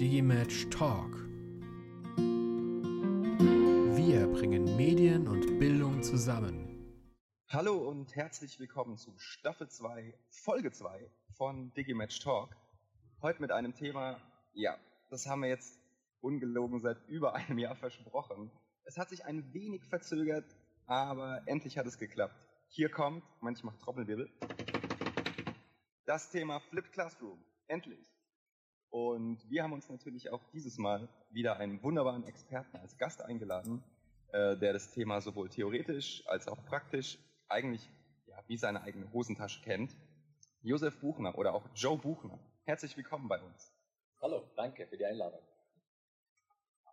[0.00, 1.14] Digimatch Talk.
[3.96, 6.84] Wir bringen Medien und Bildung zusammen.
[7.48, 12.56] Hallo und herzlich willkommen zu Staffel 2, Folge 2 von Digimatch Talk.
[13.22, 14.20] Heute mit einem Thema,
[14.52, 14.76] ja,
[15.10, 15.78] das haben wir jetzt
[16.20, 18.50] ungelogen seit über einem Jahr versprochen.
[18.82, 20.56] Es hat sich ein wenig verzögert,
[20.86, 22.48] aber endlich hat es geklappt.
[22.66, 24.28] Hier kommt, manchmal Trommelwirbel,
[26.04, 27.38] das Thema Flipped Classroom.
[27.68, 28.13] Endlich.
[28.94, 33.82] Und wir haben uns natürlich auch dieses Mal wieder einen wunderbaren Experten als Gast eingeladen,
[34.30, 37.90] äh, der das Thema sowohl theoretisch als auch praktisch eigentlich
[38.28, 39.96] ja, wie seine eigene Hosentasche kennt.
[40.62, 42.38] Josef Buchner oder auch Joe Buchner.
[42.66, 43.72] Herzlich willkommen bei uns.
[44.22, 45.42] Hallo, danke für die Einladung.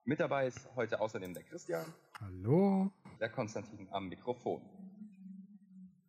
[0.03, 1.85] Mit dabei ist heute außerdem der Christian.
[2.19, 2.89] Hallo.
[3.19, 4.63] Der Konstantin am Mikrofon.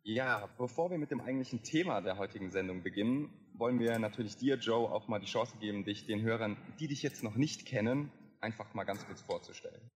[0.05, 4.57] Ja, bevor wir mit dem eigentlichen Thema der heutigen Sendung beginnen, wollen wir natürlich dir,
[4.57, 8.11] Joe, auch mal die Chance geben, dich den Hörern, die dich jetzt noch nicht kennen,
[8.41, 9.89] einfach mal ganz kurz vorzustellen.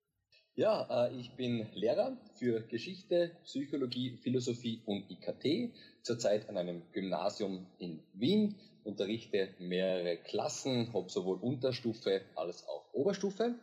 [0.55, 5.73] Ja, äh, ich bin Lehrer für Geschichte, Psychologie, Philosophie und IKT,
[6.03, 13.55] zurzeit an einem Gymnasium in Wien, unterrichte mehrere Klassen, habe sowohl Unterstufe als auch Oberstufe,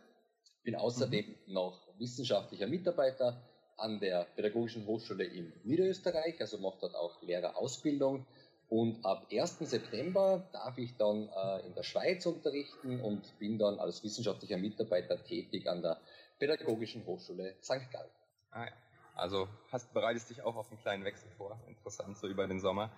[0.63, 1.53] bin außerdem mhm.
[1.53, 3.41] noch wissenschaftlicher Mitarbeiter
[3.77, 8.25] an der Pädagogischen Hochschule in Niederösterreich, also mache dort auch Lehrerausbildung.
[8.67, 9.59] Und ab 1.
[9.59, 15.23] September darf ich dann äh, in der Schweiz unterrichten und bin dann als wissenschaftlicher Mitarbeiter
[15.23, 15.99] tätig an der
[16.39, 17.91] Pädagogischen Hochschule St.
[17.91, 18.09] Gallen.
[18.51, 18.71] Ah, ja.
[19.15, 21.59] Also hast, bereitest dich auch auf einen kleinen Wechsel vor.
[21.67, 22.91] Interessant, so über den Sommer.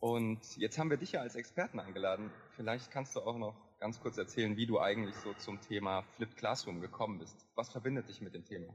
[0.00, 2.30] Und jetzt haben wir dich ja als Experten eingeladen.
[2.56, 6.36] Vielleicht kannst du auch noch ganz kurz erzählen, wie du eigentlich so zum Thema Flipped
[6.36, 7.46] Classroom gekommen bist.
[7.54, 8.74] Was verbindet dich mit dem Thema?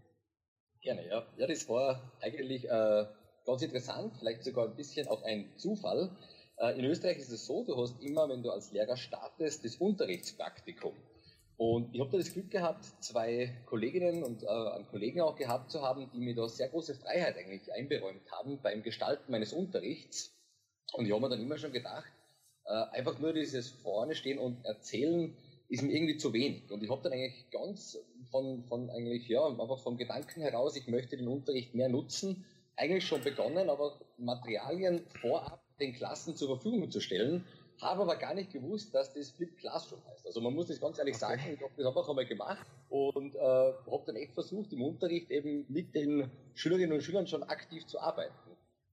[0.84, 1.26] Gerne, ja.
[1.38, 3.06] Ja, das war eigentlich äh,
[3.46, 6.12] ganz interessant, vielleicht sogar ein bisschen auch ein Zufall.
[6.58, 9.78] Äh, in Österreich ist es so, du hast immer, wenn du als Lehrer startest, das
[9.78, 10.94] Unterrichtspraktikum.
[11.56, 15.72] Und ich habe da das Glück gehabt, zwei Kolleginnen und äh, einen Kollegen auch gehabt
[15.72, 20.36] zu haben, die mir da sehr große Freiheit eigentlich einberäumt haben beim Gestalten meines Unterrichts.
[20.92, 22.12] Und ich habe mir dann immer schon gedacht,
[22.66, 25.34] äh, einfach nur dieses vorne stehen und erzählen,
[25.70, 26.70] ist mir irgendwie zu wenig.
[26.70, 27.98] Und ich habe dann eigentlich ganz
[28.34, 32.44] von, von eigentlich, ja, einfach vom Gedanken heraus, ich möchte den Unterricht mehr nutzen,
[32.76, 37.46] eigentlich schon begonnen, aber Materialien vorab den Klassen zur Verfügung zu stellen,
[37.80, 40.26] habe aber gar nicht gewusst, dass das Flip Classroom heißt.
[40.26, 43.40] Also man muss das ganz ehrlich sagen, ich habe das einfach einmal gemacht und äh,
[43.40, 48.00] habe dann echt versucht, im Unterricht eben mit den Schülerinnen und Schülern schon aktiv zu
[48.00, 48.34] arbeiten.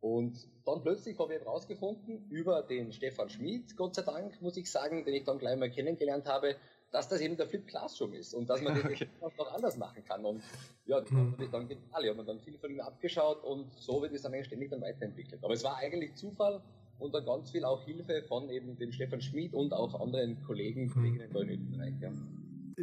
[0.00, 4.70] Und dann plötzlich habe ich herausgefunden, über den Stefan Schmid, Gott sei Dank, muss ich
[4.70, 6.56] sagen, den ich dann gleich mal kennengelernt habe,
[6.90, 9.08] dass das eben der Flip Classroom ist und dass man den okay.
[9.20, 10.24] noch anders machen kann.
[10.24, 10.42] Und
[10.86, 11.34] ja, das mhm.
[11.38, 12.04] ich dann genial.
[12.04, 14.80] Ich habe dann viel von ihm abgeschaut und so wird es dann eigentlich ständig dann
[14.80, 15.42] weiterentwickelt.
[15.44, 16.62] Aber es war eigentlich Zufall
[16.98, 20.86] und dann ganz viel auch Hilfe von eben dem Stefan Schmid und auch anderen Kollegen,
[20.86, 20.92] mhm.
[20.92, 21.94] Kolleginnen in Österreich.
[22.00, 22.12] Ja.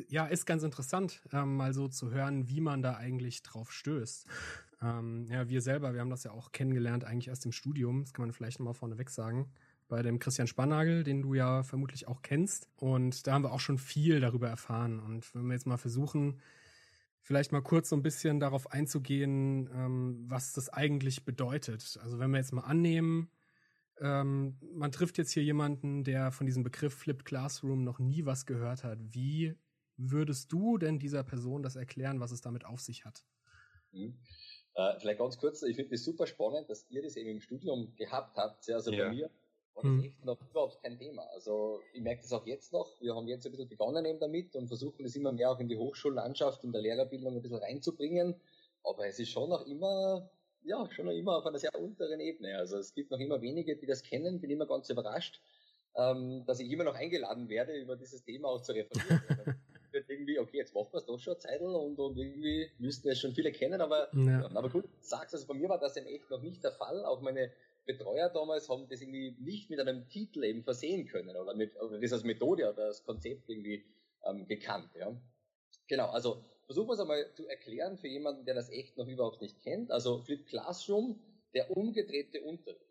[0.10, 4.28] ja, ist ganz interessant, ähm, mal so zu hören, wie man da eigentlich drauf stößt.
[4.82, 8.14] Ähm, ja, wir selber, wir haben das ja auch kennengelernt, eigentlich erst im Studium, das
[8.14, 9.52] kann man vielleicht nochmal vorneweg sagen,
[9.88, 12.70] bei dem Christian Spannagel, den du ja vermutlich auch kennst.
[12.76, 15.00] Und da haben wir auch schon viel darüber erfahren.
[15.00, 16.42] Und wenn wir jetzt mal versuchen,
[17.22, 22.00] vielleicht mal kurz so ein bisschen darauf einzugehen, ähm, was das eigentlich bedeutet.
[22.02, 23.30] Also wenn wir jetzt mal annehmen,
[24.00, 28.46] ähm, man trifft jetzt hier jemanden, der von diesem Begriff Flipped Classroom noch nie was
[28.46, 29.00] gehört hat.
[29.02, 29.56] Wie
[29.98, 33.26] würdest du denn dieser Person das erklären, was es damit auf sich hat?
[33.92, 34.20] Mhm.
[34.76, 37.96] Äh, vielleicht ganz kurz, ich finde es super spannend, dass ihr das eben im Studium
[37.96, 38.70] gehabt habt.
[38.70, 39.06] Also ja.
[39.06, 39.32] bei mir
[39.78, 40.04] war das hm.
[40.04, 41.24] echt noch überhaupt kein Thema.
[41.34, 43.00] Also ich merke das auch jetzt noch.
[43.00, 45.70] Wir haben jetzt ein bisschen begonnen eben damit und versuchen das immer mehr auch in
[45.70, 48.36] die Hochschullandschaft, in der Lehrerbildung ein bisschen reinzubringen.
[48.84, 50.30] Aber es ist schon noch immer,
[50.64, 52.58] ja, schon noch immer auf einer sehr unteren Ebene.
[52.58, 54.42] Also es gibt noch immer wenige, die das kennen.
[54.42, 55.42] Bin immer ganz überrascht,
[55.96, 59.22] ähm, dass ich immer noch eingeladen werde, über dieses Thema auch zu referieren.
[59.92, 63.20] wird irgendwie, okay, jetzt machen wir es doch schon Zeitl und, und irgendwie müssten es
[63.20, 64.46] schon viele kennen, aber, ja.
[64.54, 67.06] aber gut, sagst also bei mir war das eben echt noch nicht der Fall.
[67.06, 67.52] Auch meine
[67.88, 72.00] Betreuer damals haben das irgendwie nicht mit einem Titel eben versehen können oder mit, oder
[72.00, 73.84] das als Methode oder als Konzept irgendwie
[74.26, 75.20] ähm, gekannt, ja.
[75.88, 79.42] Genau, also versuchen wir es einmal zu erklären für jemanden, der das echt noch überhaupt
[79.42, 79.90] nicht kennt.
[79.90, 81.20] Also Flip Classroom,
[81.54, 82.82] der umgedrehte Unterricht.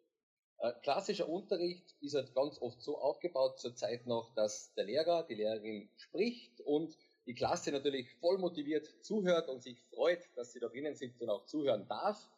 [0.58, 5.34] Äh, klassischer Unterricht ist halt ganz oft so aufgebaut zurzeit noch, dass der Lehrer, die
[5.34, 6.96] Lehrerin spricht und
[7.26, 11.28] die Klasse natürlich voll motiviert zuhört und sich freut, dass sie da drinnen sitzt und
[11.28, 12.30] auch zuhören darf.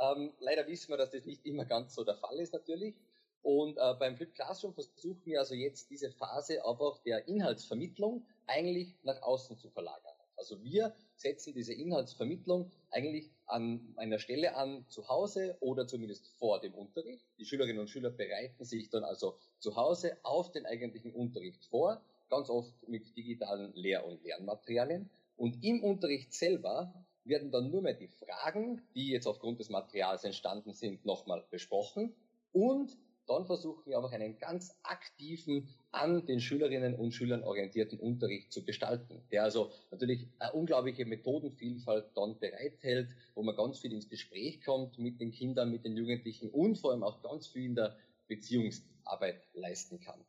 [0.00, 2.94] Ähm, leider wissen wir, dass das nicht immer ganz so der Fall ist natürlich.
[3.42, 8.94] Und äh, beim Flip Classroom versuchen wir also jetzt diese Phase aber der Inhaltsvermittlung eigentlich
[9.02, 10.12] nach außen zu verlagern.
[10.36, 16.60] Also wir setzen diese Inhaltsvermittlung eigentlich an einer Stelle an zu Hause oder zumindest vor
[16.60, 17.26] dem Unterricht.
[17.38, 22.00] Die Schülerinnen und Schüler bereiten sich dann also zu Hause auf den eigentlichen Unterricht vor,
[22.30, 25.10] ganz oft mit digitalen Lehr- und Lernmaterialien.
[25.36, 26.92] Und im Unterricht selber
[27.28, 32.14] werden dann nur mehr die Fragen, die jetzt aufgrund des Materials entstanden sind, nochmal besprochen.
[32.52, 32.96] Und
[33.28, 38.64] dann versuchen wir auch einen ganz aktiven, an den Schülerinnen und Schülern orientierten Unterricht zu
[38.64, 44.62] gestalten, der also natürlich eine unglaubliche Methodenvielfalt dann bereithält, wo man ganz viel ins Gespräch
[44.64, 47.96] kommt mit den Kindern, mit den Jugendlichen und vor allem auch ganz viel in der
[48.28, 50.24] Beziehungsarbeit leisten kann.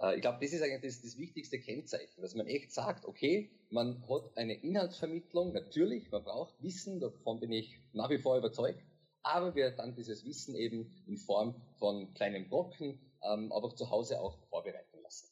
[0.00, 3.50] Äh, ich glaube, das ist eigentlich das, das, wichtigste Kennzeichen, dass man echt sagt, okay,
[3.70, 8.82] man hat eine Inhaltsvermittlung, natürlich, man braucht Wissen, davon bin ich nach wie vor überzeugt,
[9.22, 14.20] aber wir dann dieses Wissen eben in Form von kleinen Brocken, ähm, aber zu Hause
[14.20, 15.28] auch vorbereiten lassen.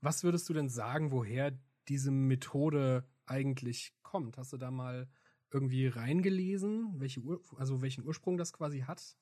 [0.00, 4.38] Was würdest du denn sagen, woher diese Methode eigentlich kommt?
[4.38, 5.08] Hast du da mal
[5.52, 9.16] irgendwie reingelesen, welche Ur also welchen Ursprung das quasi hat?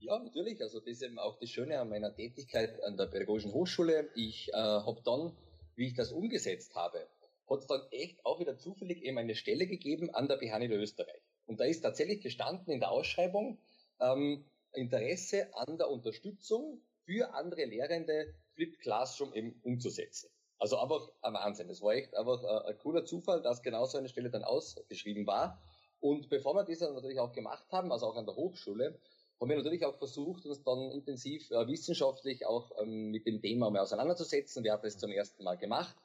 [0.00, 0.62] Ja, natürlich.
[0.62, 4.08] Also das ist eben auch das Schöne an meiner Tätigkeit an der Pädagogischen Hochschule.
[4.14, 5.36] Ich äh, habe dann,
[5.74, 7.06] wie ich das umgesetzt habe,
[7.48, 11.22] hat es dann echt auch wieder zufällig eben eine Stelle gegeben an der BH Österreich.
[11.46, 13.58] Und da ist tatsächlich gestanden in der Ausschreibung
[14.00, 20.30] ähm, Interesse an der Unterstützung für andere Lehrende Flip Classroom eben umzusetzen.
[20.58, 21.68] Also einfach ein Wahnsinn.
[21.68, 25.26] Das war echt einfach ein, ein cooler Zufall, dass genau so eine Stelle dann ausgeschrieben
[25.26, 25.60] war.
[26.00, 29.00] Und bevor wir das natürlich auch gemacht haben, also auch an der Hochschule,
[29.40, 33.70] haben wir natürlich auch versucht, uns dann intensiv äh, wissenschaftlich auch ähm, mit dem Thema
[33.70, 34.64] mal auseinanderzusetzen.
[34.64, 35.96] Wir haben das zum ersten Mal gemacht.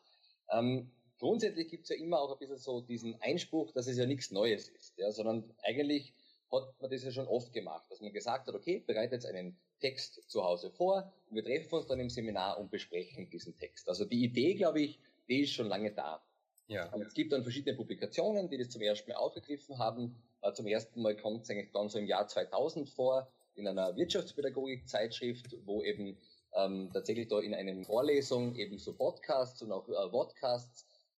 [0.51, 4.05] Ähm, grundsätzlich gibt es ja immer auch ein bisschen so diesen Einspruch, dass es ja
[4.05, 6.13] nichts Neues ist, ja, sondern eigentlich
[6.51, 10.29] hat man das ja schon oft gemacht, dass man gesagt hat, okay, bereitet einen Text
[10.29, 13.89] zu Hause vor, und wir treffen uns dann im Seminar und besprechen diesen Text.
[13.89, 16.23] Also die Idee, glaube ich, die ist schon lange da.
[16.67, 16.91] Ja.
[16.93, 20.15] Und es gibt dann verschiedene Publikationen, die das zum ersten Mal aufgegriffen haben.
[20.43, 23.95] Äh, zum ersten Mal kommt es eigentlich dann so im Jahr 2000 vor, in einer
[23.95, 26.17] Wirtschaftspädagogik-Zeitschrift, wo eben
[26.53, 30.57] ähm, tatsächlich da in einer Vorlesung eben so Podcasts und auch äh,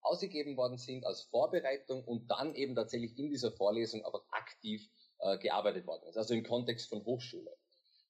[0.01, 4.87] ausgegeben worden sind als Vorbereitung und dann eben tatsächlich in dieser Vorlesung aber aktiv
[5.19, 7.51] äh, gearbeitet worden ist, also im Kontext von Hochschule.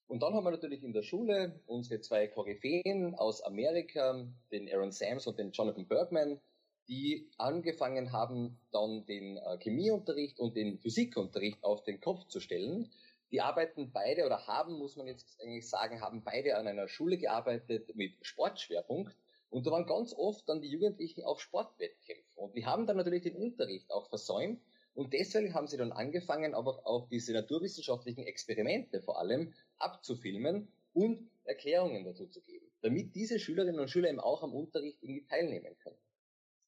[0.07, 4.91] Und dann haben wir natürlich in der Schule unsere zwei Koryphäen aus Amerika, den Aaron
[4.91, 6.41] Sams und den Jonathan Bergman,
[6.87, 12.91] die angefangen haben, dann den äh, Chemieunterricht und den Physikunterricht auf den Kopf zu stellen.
[13.31, 17.17] Die arbeiten beide oder haben, muss man jetzt eigentlich sagen, haben beide an einer Schule
[17.17, 19.15] gearbeitet mit Sportschwerpunkt.
[19.49, 22.37] Und da waren ganz oft dann die Jugendlichen auf Sportwettkämpfen.
[22.37, 24.61] Und die haben dann natürlich den Unterricht auch versäumt.
[24.93, 31.29] Und deswegen haben sie dann angefangen, aber auch diese naturwissenschaftlichen Experimente vor allem abzufilmen und
[31.43, 35.75] Erklärungen dazu zu geben, damit diese Schülerinnen und Schüler eben auch am Unterricht irgendwie teilnehmen
[35.79, 35.97] können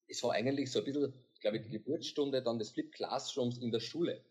[0.07, 3.71] es war eigentlich so ein bisschen, glaube ich, die Geburtsstunde dann des Flip Classrooms in
[3.71, 4.21] der Schule.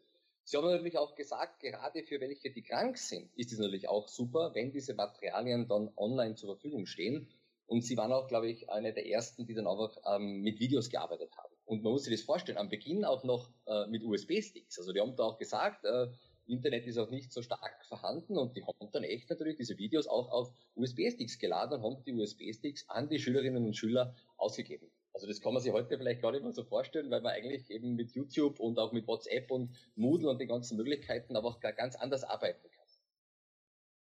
[0.45, 4.07] Sie haben natürlich auch gesagt, gerade für welche, die krank sind, ist es natürlich auch
[4.07, 7.29] super, wenn diese Materialien dann online zur Verfügung stehen.
[7.67, 10.89] Und sie waren auch, glaube ich, eine der ersten, die dann einfach ähm, mit Videos
[10.89, 11.53] gearbeitet haben.
[11.65, 14.79] Und man muss sich das vorstellen, am Beginn auch noch äh, mit USB-Sticks.
[14.79, 16.07] Also die haben da auch gesagt, äh,
[16.47, 20.07] Internet ist auch nicht so stark vorhanden und die haben dann echt natürlich diese Videos
[20.07, 24.89] auch auf USB-Sticks geladen und haben die USB-Sticks an die Schülerinnen und Schüler ausgegeben.
[25.17, 27.71] Also das kann man sich heute vielleicht gar nicht mehr so vorstellen, weil man eigentlich
[27.71, 31.61] eben mit YouTube und auch mit WhatsApp und Moodle und den ganzen Möglichkeiten aber auch
[31.61, 32.77] ganz anders arbeiten kann.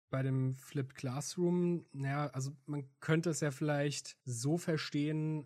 [0.09, 5.45] Bei dem Flipped Classroom, ja, also man könnte es ja vielleicht so verstehen,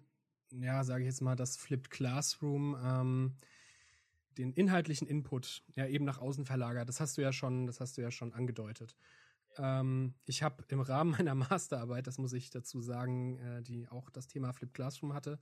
[0.52, 3.36] ja, sage ich jetzt mal, dass Flipped Classroom ähm,
[4.38, 6.88] den inhaltlichen Input ja eben nach außen verlagert.
[6.88, 8.96] Das hast du ja schon, das hast du ja schon angedeutet.
[9.58, 14.10] Ähm, ich habe im Rahmen meiner Masterarbeit, das muss ich dazu sagen, äh, die auch
[14.10, 15.40] das Thema Flip Classroom hatte,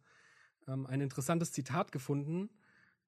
[0.68, 2.50] ähm, ein interessantes Zitat gefunden,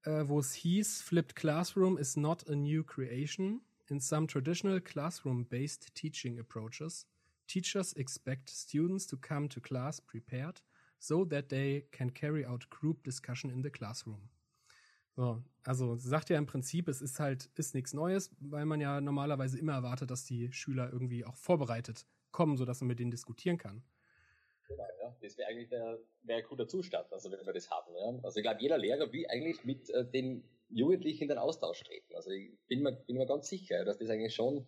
[0.03, 3.61] äh, wo es hieß, Flipped Classroom is not a new creation.
[3.89, 7.07] In some traditional classroom-based teaching approaches,
[7.47, 10.61] teachers expect students to come to class prepared
[10.99, 14.29] so that they can carry out group discussion in the classroom.
[15.17, 19.01] So, also sagt ja im Prinzip, es ist halt, ist nichts Neues, weil man ja
[19.01, 23.57] normalerweise immer erwartet, dass die Schüler irgendwie auch vorbereitet kommen, sodass man mit denen diskutieren
[23.57, 23.81] kann.
[24.67, 25.15] Genau, ja.
[25.19, 27.91] Das wäre eigentlich der, wär ein guter Zustand, also wenn wir das haben.
[27.95, 28.19] Ja.
[28.23, 32.13] Also ich glaube, jeder Lehrer will eigentlich mit äh, den Jugendlichen in den Austausch treten.
[32.15, 34.67] Also ich bin mir, bin mir ganz sicher, dass das eigentlich schon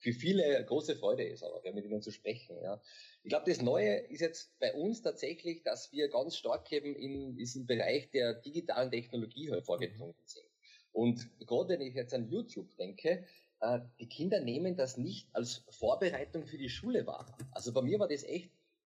[0.00, 2.56] für viele große Freude ist, aber mit ihnen zu sprechen.
[2.62, 2.80] Ja.
[3.22, 7.36] Ich glaube, das Neue ist jetzt bei uns tatsächlich, dass wir ganz stark eben in
[7.36, 10.46] diesem Bereich der digitalen Technologie vorgedrungen sind.
[10.92, 13.24] Und gerade wenn ich jetzt an YouTube denke,
[13.60, 17.36] äh, die Kinder nehmen das nicht als Vorbereitung für die Schule wahr.
[17.52, 18.50] Also bei mir war das echt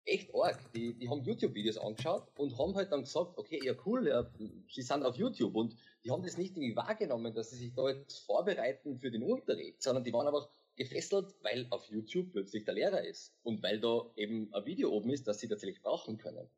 [0.07, 0.57] echt arg.
[0.73, 4.29] Die, die haben YouTube-Videos angeschaut und haben halt dann gesagt, okay, ja cool, ja,
[4.69, 7.89] sie sind auf YouTube und die haben das nicht irgendwie wahrgenommen, dass sie sich da
[7.89, 12.75] jetzt vorbereiten für den Unterricht, sondern die waren einfach gefesselt, weil auf YouTube plötzlich der
[12.75, 16.49] Lehrer ist und weil da eben ein Video oben ist, das sie tatsächlich brauchen können.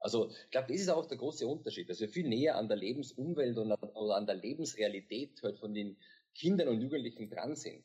[0.00, 2.76] Also ich glaube, das ist auch der große Unterschied, dass wir viel näher an der
[2.76, 5.96] Lebensumwelt und oder an der Lebensrealität halt von den
[6.34, 7.84] Kindern und Jugendlichen dran sind.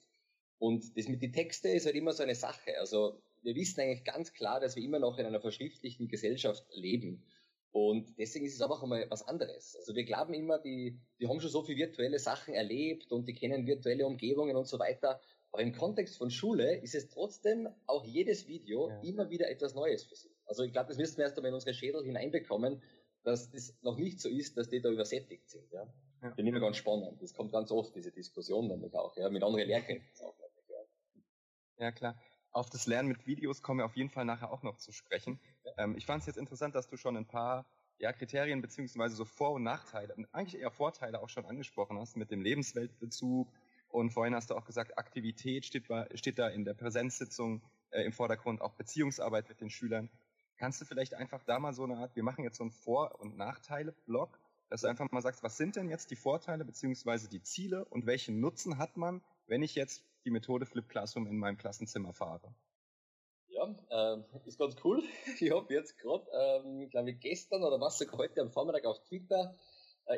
[0.58, 2.78] Und das mit den Texten ist halt immer so eine Sache.
[2.80, 7.24] Also wir wissen eigentlich ganz klar, dass wir immer noch in einer verschriftlichten Gesellschaft leben.
[7.72, 9.76] Und deswegen ist es einfach einmal was anderes.
[9.78, 13.34] Also wir glauben immer, die, die haben schon so viele virtuelle Sachen erlebt und die
[13.34, 15.22] kennen virtuelle Umgebungen und so weiter.
[15.52, 19.02] Aber im Kontext von Schule ist es trotzdem auch jedes Video ja.
[19.02, 20.30] immer wieder etwas Neues für sie.
[20.46, 22.82] Also ich glaube, das müssen wir erst einmal in unsere Schädel hineinbekommen,
[23.24, 25.72] dass das noch nicht so ist, dass die da übersättigt sind.
[25.72, 25.86] Ja?
[26.22, 26.30] Ja.
[26.30, 27.22] Finde ich immer ganz spannend.
[27.22, 30.36] Das kommt ganz oft, diese Diskussion nämlich auch, ja, mit anderen Lehrkräften auch.
[31.82, 32.16] Ja, klar.
[32.52, 35.40] Auf das Lernen mit Videos kommen wir auf jeden Fall nachher auch noch zu sprechen.
[35.78, 37.66] Ähm, ich fand es jetzt interessant, dass du schon ein paar
[37.98, 42.30] ja, Kriterien beziehungsweise so Vor- und Nachteile, eigentlich eher Vorteile auch schon angesprochen hast mit
[42.30, 43.48] dem Lebensweltbezug.
[43.92, 48.14] Und vorhin hast du auch gesagt, Aktivität steht, steht da in der Präsenzsitzung äh, im
[48.14, 50.10] Vordergrund, auch Beziehungsarbeit mit den Schülern.
[50.58, 53.20] Kannst du vielleicht einfach da mal so eine Art, wir machen jetzt so einen Vor-
[53.20, 57.42] und Nachteile-Blog, dass du einfach mal sagst, was sind denn jetzt die Vorteile beziehungsweise die
[57.42, 61.58] Ziele und welchen Nutzen hat man, wenn ich jetzt die Methode Flip Classroom in meinem
[61.58, 62.54] Klassenzimmer fahre.
[63.50, 65.04] Ja, ähm, ist ganz cool.
[65.40, 69.04] Ich habe jetzt gerade, ähm, glaube ich, gestern oder was sogar heute am Vormittag auf
[69.04, 69.56] Twitter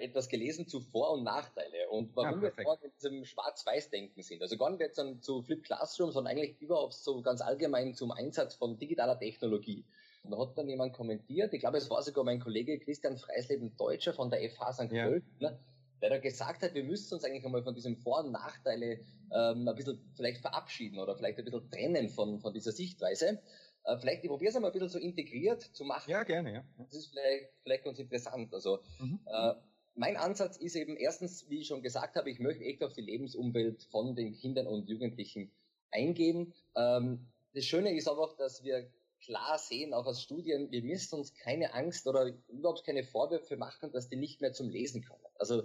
[0.01, 4.41] etwas gelesen zu Vor- und Nachteile und warum ja, wir vorhin in diesem Schwarz-Weiß-Denken sind.
[4.41, 8.11] Also gar nicht jetzt dann zu Flip Classroom, sondern eigentlich überhaupt so ganz allgemein zum
[8.11, 9.85] Einsatz von digitaler Technologie.
[10.23, 13.75] Und da hat dann jemand kommentiert, ich glaube, es war sogar mein Kollege Christian Freisleben
[13.75, 14.91] Deutscher von der FH St.
[14.91, 15.07] Ja.
[15.07, 15.59] Pölten, ne,
[16.01, 18.99] der da gesagt hat, wir müssen uns eigentlich einmal von diesem Vor- und Nachteile
[19.33, 23.41] ähm, ein bisschen vielleicht verabschieden oder vielleicht ein bisschen trennen von, von dieser Sichtweise.
[23.85, 26.09] Äh, vielleicht, ich probiere es einmal ein bisschen so integriert zu machen.
[26.09, 26.63] Ja, gerne, ja.
[26.77, 28.53] Das ist vielleicht, vielleicht ganz interessant.
[28.53, 29.19] Also, mhm.
[29.25, 29.53] äh,
[29.95, 33.01] mein Ansatz ist eben erstens, wie ich schon gesagt habe, ich möchte echt auf die
[33.01, 35.51] Lebensumwelt von den Kindern und Jugendlichen
[35.91, 36.53] eingehen.
[36.75, 38.89] Ähm, das Schöne ist einfach, dass wir
[39.23, 43.91] klar sehen, auch aus Studien, wir müssen uns keine Angst oder überhaupt keine Vorwürfe machen,
[43.91, 45.23] dass die nicht mehr zum Lesen kommen.
[45.35, 45.63] Also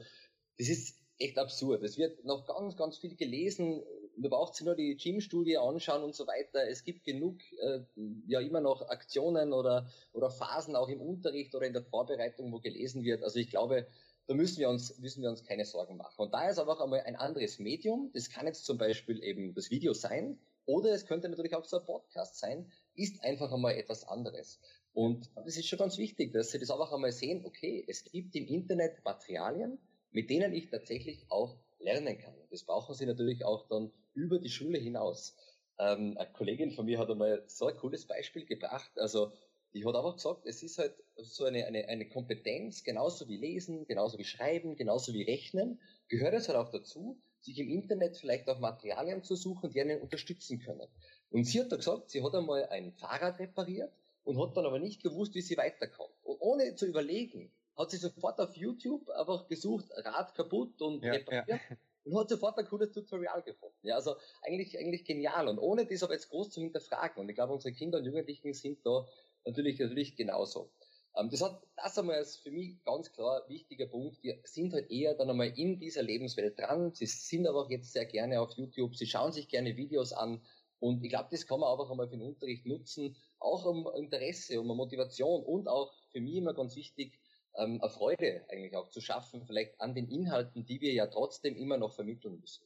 [0.58, 1.82] das ist echt absurd.
[1.82, 3.82] Es wird noch ganz, ganz viel gelesen.
[4.16, 6.68] Man braucht sich nur die Gym-Studie anschauen und so weiter.
[6.68, 7.80] Es gibt genug, äh,
[8.26, 12.60] ja immer noch Aktionen oder, oder Phasen auch im Unterricht oder in der Vorbereitung, wo
[12.60, 13.22] gelesen wird.
[13.24, 13.86] Also ich glaube,
[14.28, 16.14] da müssen wir uns, müssen wir uns keine Sorgen machen.
[16.18, 18.10] Und da ist einfach einmal ein anderes Medium.
[18.12, 20.38] Das kann jetzt zum Beispiel eben das Video sein.
[20.66, 24.60] Oder es könnte natürlich auch so ein Podcast sein, ist einfach einmal etwas anderes.
[24.92, 28.36] Und das ist schon ganz wichtig, dass Sie das einfach einmal sehen, okay, es gibt
[28.36, 29.78] im Internet Materialien,
[30.10, 32.34] mit denen ich tatsächlich auch lernen kann.
[32.50, 35.36] Das brauchen Sie natürlich auch dann über die Schule hinaus.
[35.78, 38.90] Ähm, eine Kollegin von mir hat einmal so ein cooles Beispiel gebracht.
[38.96, 39.32] Also
[39.74, 43.86] die hat einfach gesagt, es ist halt so eine, eine, eine Kompetenz, genauso wie Lesen,
[43.86, 48.48] genauso wie Schreiben, genauso wie Rechnen, gehört es halt auch dazu, sich im Internet vielleicht
[48.48, 50.88] auch Materialien zu suchen, die einen unterstützen können.
[51.30, 53.92] Und sie hat da gesagt, sie hat einmal ein Fahrrad repariert
[54.24, 56.14] und hat dann aber nicht gewusst, wie sie weiterkommt.
[56.22, 61.12] Und ohne zu überlegen, hat sie sofort auf YouTube einfach gesucht, Rad kaputt und ja,
[61.12, 61.48] repariert.
[61.48, 61.58] Ja.
[62.04, 63.86] Und hat sofort ein cooles Tutorial gefunden.
[63.86, 65.46] Ja, also eigentlich, eigentlich genial.
[65.46, 67.20] Und ohne das aber jetzt groß zu hinterfragen.
[67.20, 69.06] Und ich glaube, unsere Kinder und Jugendlichen sind da
[69.48, 70.70] natürlich, natürlich genauso.
[71.16, 74.22] Ähm, das hat, das einmal als für mich ganz klar wichtiger Punkt.
[74.22, 76.92] Wir sind halt eher dann einmal in dieser Lebenswelt dran.
[76.94, 78.94] Sie sind aber auch jetzt sehr gerne auf YouTube.
[78.96, 80.42] Sie schauen sich gerne Videos an.
[80.80, 83.16] Und ich glaube, das kann man einfach einmal für den Unterricht nutzen.
[83.40, 87.18] Auch um Interesse, um Motivation und auch für mich immer ganz wichtig,
[87.56, 91.56] ähm, eine Freude eigentlich auch zu schaffen, vielleicht an den Inhalten, die wir ja trotzdem
[91.56, 92.64] immer noch vermitteln müssen.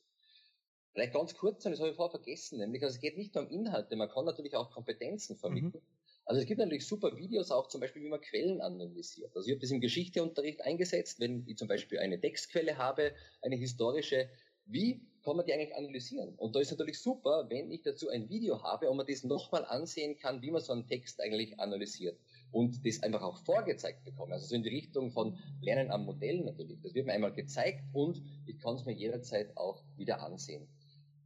[0.93, 3.45] Vielleicht ganz kurz, und das habe ich vorher vergessen, nämlich, also es geht nicht nur
[3.45, 5.83] um Inhalte, man kann natürlich auch Kompetenzen vermitteln.
[5.83, 6.02] Mhm.
[6.25, 9.35] Also es gibt natürlich super Videos auch, zum Beispiel, wie man Quellen analysiert.
[9.35, 13.13] Also ich habe das im Geschichteunterricht eingesetzt, wenn ich zum Beispiel eine Textquelle habe,
[13.43, 14.29] eine historische,
[14.67, 16.35] wie kann man die eigentlich analysieren?
[16.37, 19.65] Und da ist natürlich super, wenn ich dazu ein Video habe und man das nochmal
[19.65, 22.19] ansehen kann, wie man so einen Text eigentlich analysiert
[22.53, 24.35] und das einfach auch vorgezeigt bekomme.
[24.35, 26.81] Also so in die Richtung von Lernen am Modell natürlich.
[26.83, 30.69] Das wird mir einmal gezeigt und ich kann es mir jederzeit auch wieder ansehen.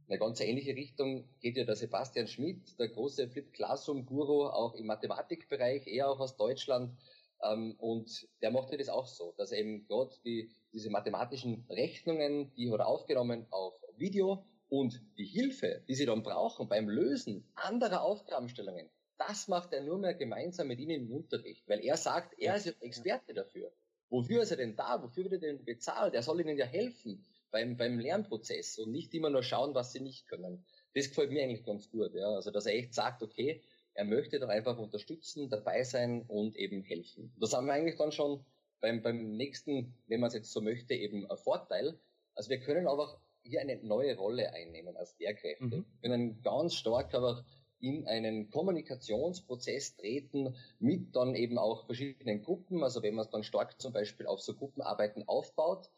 [0.07, 4.45] In eine ganz ähnliche Richtung geht ja der Sebastian Schmidt, der große Flip Classroom Guru,
[4.45, 6.97] auch im Mathematikbereich, eher auch aus Deutschland.
[7.43, 11.65] Ähm, und der macht ja das auch so, dass er eben gerade die, diese mathematischen
[11.69, 16.87] Rechnungen, die hat er aufgenommen auf Video und die Hilfe, die sie dann brauchen beim
[16.87, 21.97] Lösen anderer Aufgabenstellungen, das macht er nur mehr gemeinsam mit ihnen im Unterricht, weil er
[21.97, 23.73] sagt, er ist Experte dafür.
[24.09, 25.03] Wofür ist er denn da?
[25.03, 26.13] Wofür wird er denn bezahlt?
[26.13, 29.99] Er soll ihnen ja helfen beim, beim Lernprozess und nicht immer nur schauen, was sie
[29.99, 30.65] nicht können.
[30.93, 32.13] Das gefällt mir eigentlich ganz gut.
[32.13, 32.29] Ja?
[32.35, 33.61] Also, dass er echt sagt, okay,
[33.93, 37.33] er möchte doch einfach unterstützen, dabei sein und eben helfen.
[37.39, 38.45] Das haben wir eigentlich dann schon
[38.79, 41.99] beim, beim nächsten, wenn man es jetzt so möchte, eben ein Vorteil.
[42.35, 45.65] Also wir können aber hier eine neue Rolle einnehmen als Lehrkräfte.
[45.65, 45.85] Mhm.
[46.01, 47.43] Wir können ganz stark aber
[47.79, 52.83] in einen Kommunikationsprozess treten mit dann eben auch verschiedenen Gruppen.
[52.83, 55.89] Also wenn man es dann stark zum Beispiel auf so Gruppenarbeiten aufbaut.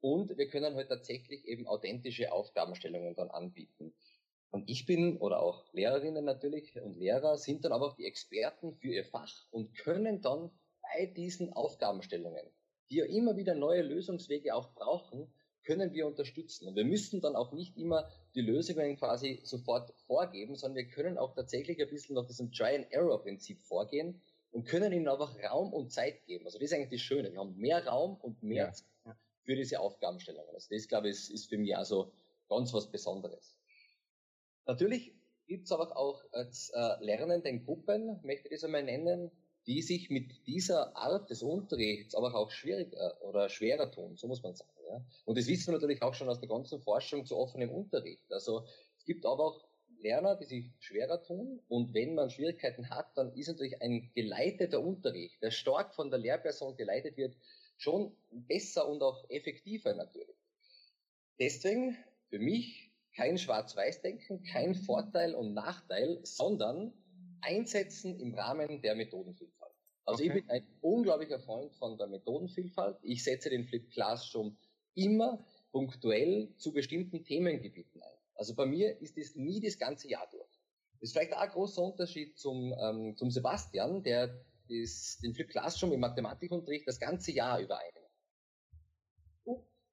[0.00, 3.94] Und wir können halt tatsächlich eben authentische Aufgabenstellungen dann anbieten.
[4.50, 8.74] Und ich bin, oder auch Lehrerinnen natürlich und Lehrer, sind dann aber auch die Experten
[8.74, 10.50] für ihr Fach und können dann
[10.80, 12.46] bei diesen Aufgabenstellungen,
[12.90, 15.30] die ja immer wieder neue Lösungswege auch brauchen,
[15.64, 16.66] können wir unterstützen.
[16.66, 21.18] Und wir müssen dann auch nicht immer die Lösungen quasi sofort vorgeben, sondern wir können
[21.18, 26.24] auch tatsächlich ein bisschen nach diesem Try-and-Error-Prinzip vorgehen und können ihnen einfach Raum und Zeit
[26.24, 26.46] geben.
[26.46, 27.30] Also das ist eigentlich das Schöne.
[27.32, 28.72] Wir haben mehr Raum und mehr ja.
[28.72, 28.86] Zeit
[29.48, 30.54] für diese Aufgabenstellungen.
[30.54, 32.12] Also das, glaube ich, ist, für mich also
[32.50, 33.56] ganz was Besonderes.
[34.66, 35.14] Natürlich
[35.46, 39.30] gibt es aber auch als äh, lernenden Gruppen, möchte ich das einmal nennen,
[39.66, 44.42] die sich mit dieser Art des Unterrichts aber auch schwieriger oder schwerer tun, so muss
[44.42, 44.70] man sagen.
[44.86, 45.02] Ja?
[45.24, 48.30] Und das wissen wir natürlich auch schon aus der ganzen Forschung zu offenem Unterricht.
[48.30, 48.66] Also
[48.98, 49.64] es gibt aber auch
[50.00, 54.82] Lerner, die sich schwerer tun und wenn man Schwierigkeiten hat, dann ist natürlich ein geleiteter
[54.82, 57.34] Unterricht, der stark von der Lehrperson geleitet wird,
[57.78, 60.36] schon besser und auch effektiver natürlich.
[61.40, 61.96] Deswegen
[62.28, 66.92] für mich kein Schwarz-Weiß-Denken, kein Vorteil und Nachteil, sondern
[67.40, 69.72] einsetzen im Rahmen der Methodenvielfalt.
[70.04, 70.38] Also okay.
[70.38, 72.98] ich bin ein unglaublicher Freund von der Methodenvielfalt.
[73.02, 74.56] Ich setze den Flip Classroom
[74.94, 78.18] immer punktuell zu bestimmten Themengebieten ein.
[78.34, 80.48] Also bei mir ist es nie das ganze Jahr durch.
[80.92, 85.48] Das ist vielleicht auch ein großer Unterschied zum, ähm, zum Sebastian, der das, den Flip
[85.48, 87.90] Classroom im Mathematikunterricht das ganze Jahr über ein.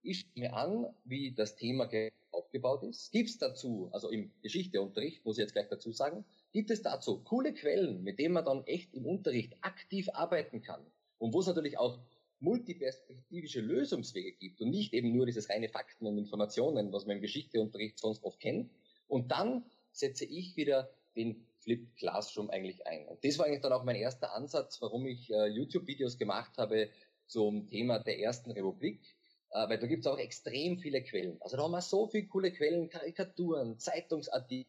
[0.08, 1.90] Ich schaue mir an, wie das Thema
[2.32, 3.12] aufgebaut ist.
[3.12, 7.24] Gibt es dazu, also im Geschichteunterricht, muss ich jetzt gleich dazu sagen, gibt es dazu
[7.24, 10.86] coole Quellen, mit denen man dann echt im Unterricht aktiv arbeiten kann.
[11.18, 12.00] Und wo es natürlich auch
[12.40, 17.22] multiperspektivische Lösungswege gibt und nicht eben nur dieses reine Fakten und Informationen, was man im
[17.22, 18.70] Geschichteunterricht sonst oft kennt.
[19.08, 23.08] Und dann setze ich wieder den Flip Classroom eigentlich ein.
[23.08, 26.90] Und das war eigentlich dann auch mein erster Ansatz, warum ich äh, YouTube-Videos gemacht habe
[27.26, 29.02] zum Thema der Ersten Republik,
[29.50, 31.42] äh, weil da gibt es auch extrem viele Quellen.
[31.42, 34.68] Also da haben wir so viele coole Quellen, Karikaturen, Zeitungsartikel,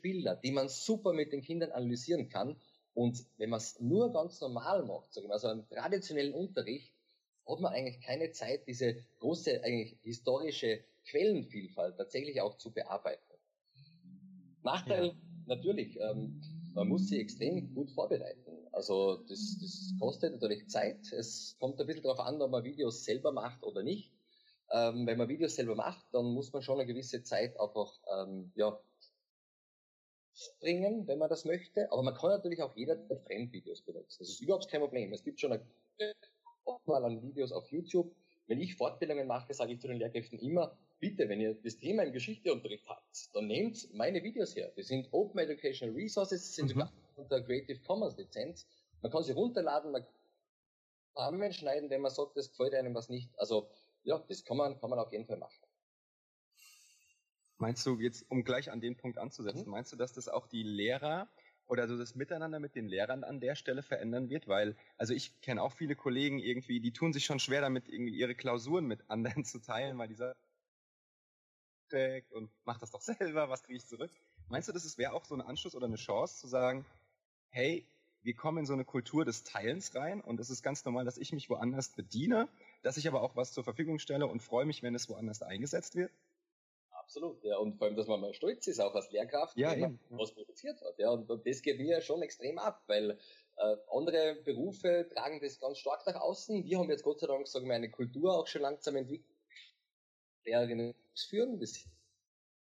[0.00, 2.60] Bilder, die man super mit den Kindern analysieren kann.
[2.94, 6.94] Und wenn man es nur ganz normal macht, sagen wir, also im traditionellen Unterricht,
[7.48, 13.25] hat man eigentlich keine Zeit, diese große eigentlich historische Quellenvielfalt tatsächlich auch zu bearbeiten.
[14.66, 15.14] Nachteil ja.
[15.46, 16.40] natürlich, ähm,
[16.74, 18.68] man muss sie extrem gut vorbereiten.
[18.72, 21.10] Also das, das kostet natürlich Zeit.
[21.12, 24.12] Es kommt ein bisschen darauf an, ob man Videos selber macht oder nicht.
[24.70, 28.52] Ähm, wenn man Videos selber macht, dann muss man schon eine gewisse Zeit einfach ähm,
[28.56, 28.78] ja,
[30.60, 31.90] bringen, wenn man das möchte.
[31.90, 34.18] Aber man kann natürlich auch jederzeit Fremdvideos benutzen.
[34.18, 35.12] Das ist überhaupt kein Problem.
[35.12, 35.64] Es gibt schon eine
[36.64, 38.14] Auswahl an Videos auf YouTube.
[38.46, 42.04] Wenn ich Fortbildungen mache, sage ich zu den Lehrkräften immer, bitte, wenn ihr das Thema
[42.04, 44.72] im Geschichteunterricht habt, dann nehmt meine Videos her.
[44.76, 46.70] Die sind Open Educational Resources, sind mhm.
[46.70, 48.66] sogar unter Creative Commons Lizenz.
[49.02, 50.06] Man kann sie runterladen, man
[51.14, 53.36] kann schneiden, wenn man sagt, das gefällt einem was nicht.
[53.38, 53.68] Also,
[54.04, 55.56] ja, das kann man, kann man auf jeden Fall machen.
[57.58, 59.70] Meinst du jetzt, um gleich an den Punkt anzusetzen, mhm.
[59.70, 61.28] meinst du, dass das auch die Lehrer
[61.68, 64.48] oder so das Miteinander mit den Lehrern an der Stelle verändern wird?
[64.48, 68.16] Weil, also ich kenne auch viele Kollegen irgendwie, die tun sich schon schwer damit, irgendwie
[68.16, 70.34] ihre Klausuren mit anderen zu teilen, weil dieser
[72.32, 74.10] und mach das doch selber, was kriege ich zurück?
[74.48, 76.84] Meinst du, das wäre auch so ein Anschluss oder eine Chance zu sagen,
[77.50, 77.86] hey,
[78.22, 81.16] wir kommen in so eine Kultur des Teilens rein und es ist ganz normal, dass
[81.16, 82.48] ich mich woanders bediene,
[82.82, 85.94] dass ich aber auch was zur Verfügung stelle und freue mich, wenn es woanders eingesetzt
[85.94, 86.10] wird?
[87.06, 87.56] Absolut, ja.
[87.58, 90.18] Und vor allem, dass man mal stolz ist, auch als Lehrkraft, ja, wenn man ja.
[90.18, 90.98] was produziert hat.
[90.98, 91.10] Ja.
[91.10, 95.78] Und, und, das geht mir schon extrem ab, weil äh, andere Berufe tragen das ganz
[95.78, 96.64] stark nach außen.
[96.64, 99.36] Wir haben jetzt Gott sei Dank, sagen wir, eine Kultur auch schon langsam entwickelt,
[100.44, 101.84] Lehrerinnen führen, das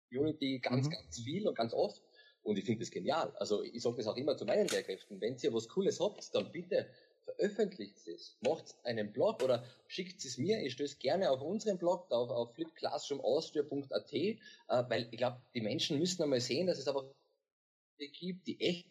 [0.10, 0.91] Unity ganz, mhm.
[0.91, 2.02] ganz viel und ganz oft.
[2.44, 3.36] Und ich finde das genial.
[3.36, 6.50] Also ich sage das auch immer zu meinen Lehrkräften, wenn ihr was Cooles habt, dann
[6.54, 6.89] bitte
[7.24, 8.38] veröffentlicht es.
[8.42, 10.62] Macht einen Blog oder schickt es mir.
[10.64, 16.00] Ich stöße gerne auf unseren Blog, auf, auf flipclassroomaustria.at, äh, weil ich glaube, die Menschen
[16.00, 17.12] müssen einmal sehen, dass es aber
[17.98, 18.88] gibt, die echt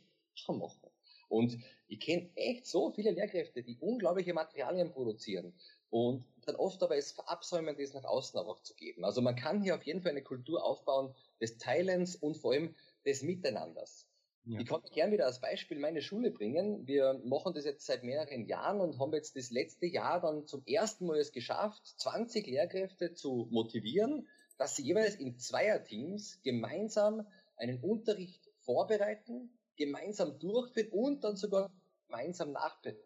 [0.48, 0.90] machen.
[1.28, 5.54] Und ich kenne echt so viele Lehrkräfte, die unglaubliche Materialien produzieren
[5.90, 9.04] und dann oft aber es verabsäumen, das nach außen auch zu geben.
[9.04, 12.74] Also man kann hier auf jeden Fall eine Kultur aufbauen des Teilens und vor allem
[13.04, 14.09] des Miteinanders.
[14.44, 14.58] Ja.
[14.58, 16.86] Ich kann gern wieder als Beispiel meine Schule bringen.
[16.86, 20.64] Wir machen das jetzt seit mehreren Jahren und haben jetzt das letzte Jahr dann zum
[20.66, 24.26] ersten Mal es geschafft, 20 Lehrkräfte zu motivieren,
[24.56, 27.26] dass sie jeweils in Zweierteams gemeinsam
[27.56, 31.70] einen Unterricht vorbereiten, gemeinsam durchführen und dann sogar
[32.06, 33.00] gemeinsam nachbereiten.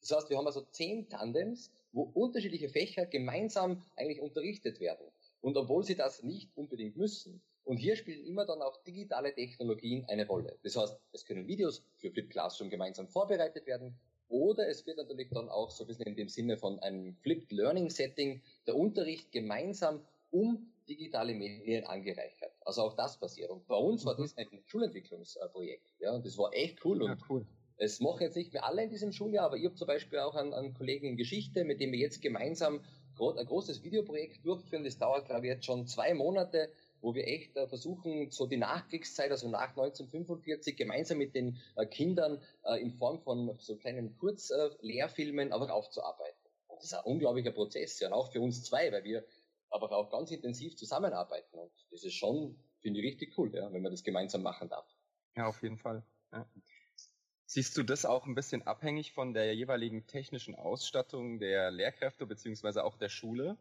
[0.00, 5.06] Das heißt, wir haben also zehn Tandems, wo unterschiedliche Fächer gemeinsam eigentlich unterrichtet werden.
[5.40, 10.04] Und obwohl sie das nicht unbedingt müssen, Und hier spielen immer dann auch digitale Technologien
[10.08, 10.58] eine Rolle.
[10.62, 13.98] Das heißt, es können Videos für Flip Classroom gemeinsam vorbereitet werden
[14.28, 17.52] oder es wird natürlich dann auch so ein bisschen in dem Sinne von einem Flipped
[17.52, 22.52] Learning Setting der Unterricht gemeinsam um digitale Medien angereichert.
[22.62, 23.50] Also auch das passiert.
[23.50, 24.22] Und bei uns war mhm.
[24.22, 25.94] das ein Schulentwicklungsprojekt.
[26.00, 27.02] Ja, und das war echt cool.
[27.02, 27.46] Und ja, cool.
[27.76, 30.34] Es machen jetzt nicht mehr alle in diesem Schuljahr, aber ich habe zum Beispiel auch
[30.34, 32.80] einen, einen Kollegen in Geschichte, mit dem wir jetzt gemeinsam
[33.18, 34.84] ein großes Videoprojekt durchführen.
[34.84, 36.70] Das dauert, glaube ich, jetzt schon zwei Monate,
[37.04, 41.84] wo wir echt äh, versuchen, so die Nachkriegszeit, also nach 1945, gemeinsam mit den äh,
[41.84, 46.40] Kindern äh, in Form von so kleinen Kurzlehrfilmen einfach aufzuarbeiten.
[46.70, 49.24] Das ist ein unglaublicher Prozess, ja, und auch für uns zwei, weil wir
[49.68, 51.58] aber auch ganz intensiv zusammenarbeiten.
[51.58, 54.86] Und das ist schon, finde ich, richtig cool, ja, wenn man das gemeinsam machen darf.
[55.36, 56.02] Ja, auf jeden Fall.
[56.32, 56.48] Ja.
[57.44, 62.82] Siehst du das auch ein bisschen abhängig von der jeweiligen technischen Ausstattung der Lehrkräfte beziehungsweise
[62.82, 63.58] auch der Schule?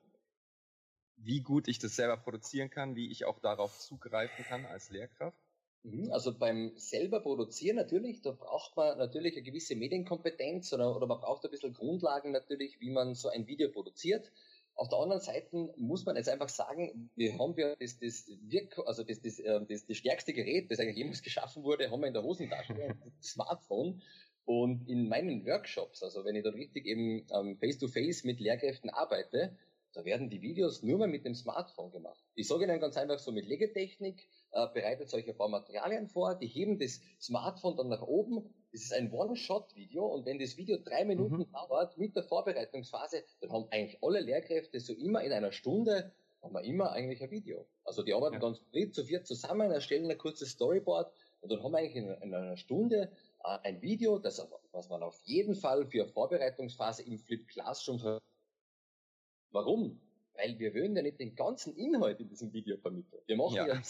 [1.25, 5.37] Wie gut ich das selber produzieren kann, wie ich auch darauf zugreifen kann als Lehrkraft?
[5.83, 11.07] Mhm, also beim selber produzieren natürlich, da braucht man natürlich eine gewisse Medienkompetenz oder, oder
[11.07, 14.31] man braucht ein bisschen Grundlagen natürlich, wie man so ein Video produziert.
[14.75, 18.79] Auf der anderen Seite muss man jetzt einfach sagen, wir haben ja das, das Wirk
[18.85, 22.07] also das, das, äh, das, das stärkste Gerät, das eigentlich jemals geschaffen wurde, haben wir
[22.07, 22.73] in der Hosentasche,
[23.17, 24.01] das Smartphone.
[24.45, 29.57] Und in meinen Workshops, also wenn ich da richtig eben ähm, face-to-face mit Lehrkräften arbeite,
[29.93, 32.19] da werden die Videos nur mehr mit dem Smartphone gemacht.
[32.35, 36.35] Ich sage Ihnen ganz einfach so mit Legetechnik, äh, bereitet euch ein paar Materialien vor,
[36.35, 38.49] die heben das Smartphone dann nach oben.
[38.71, 41.51] Das ist ein One-Shot-Video und wenn das Video drei Minuten mhm.
[41.51, 46.53] dauert mit der Vorbereitungsphase, dann haben eigentlich alle Lehrkräfte so immer in einer Stunde haben
[46.53, 47.65] wir immer eigentlich ein Video.
[47.85, 48.39] Also die arbeiten ja.
[48.39, 52.33] dann zu viert zusammen, erstellen ein kurzes Storyboard und dann haben wir eigentlich in, in
[52.33, 53.11] einer Stunde
[53.43, 58.19] äh, ein Video, das, was man auf jeden Fall für Vorbereitungsphase im Flip Classroom
[59.53, 60.01] Warum?
[60.35, 63.21] Weil wir wollen ja nicht den ganzen Inhalt in diesem Video vermitteln.
[63.27, 63.81] Wir machen ja, ja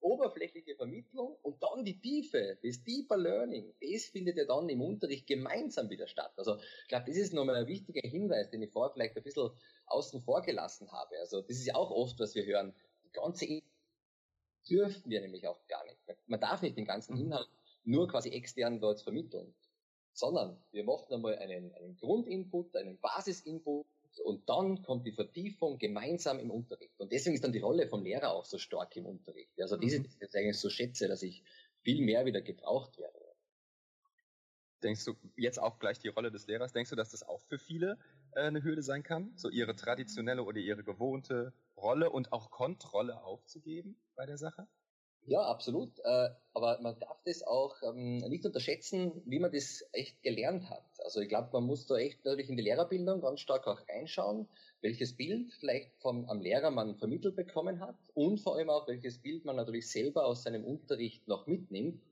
[0.00, 5.26] oberflächliche Vermittlung und dann die Tiefe, das Deeper Learning, das findet ja dann im Unterricht
[5.26, 6.32] gemeinsam wieder statt.
[6.36, 9.50] Also ich glaube, das ist nochmal ein wichtiger Hinweis, den ich vorher vielleicht ein bisschen
[9.86, 11.18] außen vor gelassen habe.
[11.20, 12.74] Also das ist ja auch oft, was wir hören.
[13.04, 13.64] Die ganze Inhalt
[14.68, 15.98] dürfen wir nämlich auch gar nicht.
[16.26, 17.26] Man darf nicht den ganzen mhm.
[17.26, 17.48] Inhalt
[17.84, 19.54] nur quasi extern dort vermitteln,
[20.12, 23.86] sondern wir machen einmal einen, einen Grundinput, einen Basisinput,
[24.20, 26.98] und dann kommt die Vertiefung gemeinsam im Unterricht.
[26.98, 29.60] Und deswegen ist dann die Rolle vom Lehrer auch so stark im Unterricht.
[29.60, 30.08] Also diese mhm.
[30.20, 31.42] jetzt eigentlich so schätze, dass ich
[31.82, 33.18] viel mehr wieder gebraucht werde.
[34.82, 36.72] Denkst du jetzt auch gleich die Rolle des Lehrers?
[36.72, 37.98] Denkst du, dass das auch für viele
[38.32, 43.22] äh, eine Hürde sein kann, so ihre traditionelle oder ihre gewohnte Rolle und auch Kontrolle
[43.22, 44.68] aufzugeben bei der Sache?
[45.26, 45.98] Ja, absolut.
[46.04, 50.84] Äh, aber man darf das auch ähm, nicht unterschätzen, wie man das echt gelernt hat.
[51.02, 54.48] Also ich glaube, man muss da echt natürlich in die Lehrerbildung ganz stark auch reinschauen,
[54.82, 59.18] welches Bild vielleicht vom am Lehrer man vermittelt bekommen hat und vor allem auch welches
[59.18, 62.02] Bild man natürlich selber aus seinem Unterricht noch mitnimmt.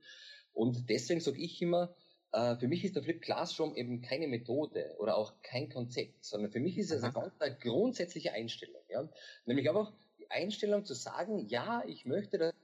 [0.55, 1.95] Und deswegen sage ich immer,
[2.33, 6.51] äh, für mich ist der Flip Classroom eben keine Methode oder auch kein Konzept, sondern
[6.51, 8.83] für mich ist es eine ganz grundsätzliche Einstellung.
[8.89, 9.07] Ja?
[9.45, 12.55] Nämlich einfach die Einstellung zu sagen, ja, ich möchte, dass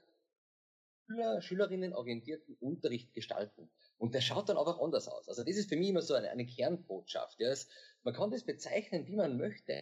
[1.09, 3.71] Schüler, Schülerinnen orientierten Unterricht gestalten.
[3.97, 5.29] Und der schaut dann einfach anders aus.
[5.29, 7.40] Also das ist für mich immer so eine, eine Kernbotschaft.
[7.40, 7.49] Ja.
[7.49, 7.68] Es,
[8.03, 9.81] man kann das bezeichnen, wie man möchte.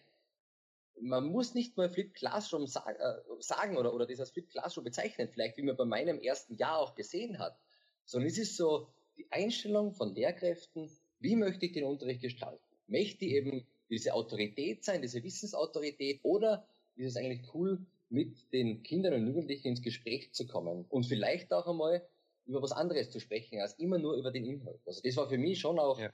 [1.01, 4.85] Man muss nicht mal Flip Classroom sag, äh, sagen oder, oder das als Flip Classroom
[4.85, 7.59] bezeichnen, vielleicht wie man bei meinem ersten Jahr auch gesehen hat,
[8.07, 12.63] sondern es ist so die Einstellung von Lehrkräften, wie möchte ich den Unterricht gestalten?
[12.87, 18.83] Möchte ich eben diese Autorität sein, diese Wissensautorität oder ist es eigentlich cool, mit den
[18.83, 22.07] Kindern und Jugendlichen ins Gespräch zu kommen und vielleicht auch einmal
[22.47, 24.81] über was anderes zu sprechen, als immer nur über den Inhalt.
[24.87, 26.13] Also das war für mich schon auch ja.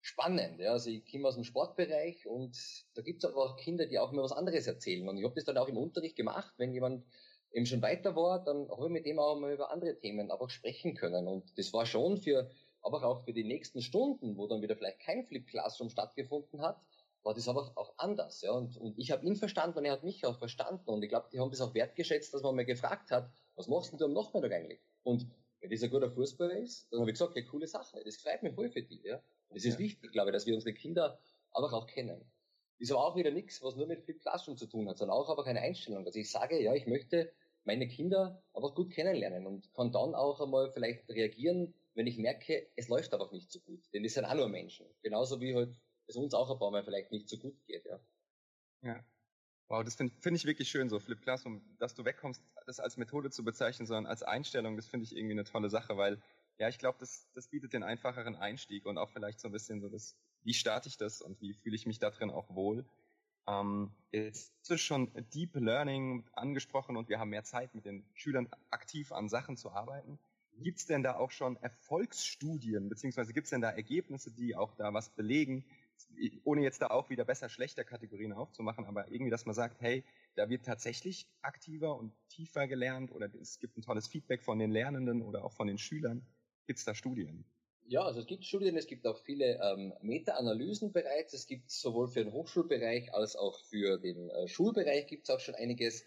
[0.00, 0.60] spannend.
[0.60, 0.72] Ja.
[0.72, 2.56] Also ich komme aus dem Sportbereich und
[2.94, 5.08] da gibt es aber auch Kinder, die auch immer was anderes erzählen.
[5.08, 7.04] Und ich habe das dann auch im Unterricht gemacht, wenn jemand
[7.52, 10.50] eben schon weiter war, dann habe ich mit dem auch mal über andere Themen einfach
[10.50, 11.26] sprechen können.
[11.26, 12.50] Und das war schon für,
[12.80, 16.80] aber auch für die nächsten Stunden, wo dann wieder vielleicht kein Flip Classroom stattgefunden hat,
[17.22, 18.42] war das aber auch anders.
[18.42, 18.52] Ja?
[18.52, 20.88] Und, und ich habe ihn verstanden und er hat mich auch verstanden.
[20.88, 23.92] Und ich glaube, die haben das auch wertgeschätzt, dass man mal gefragt hat, was machst
[23.92, 24.80] denn du am Nachmittag eigentlich?
[25.02, 25.26] Und
[25.60, 28.02] wenn das ein guter Fußballer ist, dann habe ich gesagt, ja, coole Sache.
[28.04, 29.00] Das freut mich voll für die.
[29.04, 29.16] Ja?
[29.48, 29.78] Und das ist ja.
[29.78, 31.18] wichtig, glaube ich, dass wir unsere Kinder
[31.52, 32.20] einfach auch kennen.
[32.78, 35.16] Das ist aber auch wieder nichts, was nur mit Flip Classroom zu tun hat, sondern
[35.16, 36.04] auch einfach eine Einstellung.
[36.04, 37.32] dass ich sage, ja, ich möchte
[37.64, 42.66] meine Kinder einfach gut kennenlernen und kann dann auch einmal vielleicht reagieren, wenn ich merke,
[42.74, 43.80] es läuft einfach nicht so gut.
[43.92, 44.86] Denn das sind auch nur Menschen.
[45.02, 45.76] Genauso wie halt
[46.12, 47.98] es uns auch ein paar Mal vielleicht nicht so gut geht, ja.
[48.82, 49.04] Ja.
[49.68, 52.98] Wow, das finde find ich wirklich schön, so Flip Classroom, dass du wegkommst, das als
[52.98, 56.20] Methode zu bezeichnen, sondern als Einstellung, das finde ich irgendwie eine tolle Sache, weil,
[56.58, 59.80] ja, ich glaube, das, das bietet den einfacheren Einstieg und auch vielleicht so ein bisschen
[59.80, 62.84] so das, wie starte ich das und wie fühle ich mich da drin auch wohl.
[63.46, 68.48] Ähm, jetzt ist schon Deep Learning angesprochen und wir haben mehr Zeit, mit den Schülern
[68.70, 70.18] aktiv an Sachen zu arbeiten.
[70.58, 74.74] Gibt es denn da auch schon Erfolgsstudien, beziehungsweise gibt es denn da Ergebnisse, die auch
[74.74, 75.64] da was belegen,
[76.44, 80.04] ohne jetzt da auch wieder besser, schlechter Kategorien aufzumachen, aber irgendwie, dass man sagt, hey,
[80.34, 84.70] da wird tatsächlich aktiver und tiefer gelernt oder es gibt ein tolles Feedback von den
[84.70, 86.26] Lernenden oder auch von den Schülern.
[86.66, 87.44] Gibt es da Studien?
[87.86, 91.34] Ja, also es gibt Studien, es gibt auch viele ähm, Meta-Analysen bereits.
[91.34, 95.40] Es gibt sowohl für den Hochschulbereich als auch für den äh, Schulbereich gibt es auch
[95.40, 96.04] schon einiges.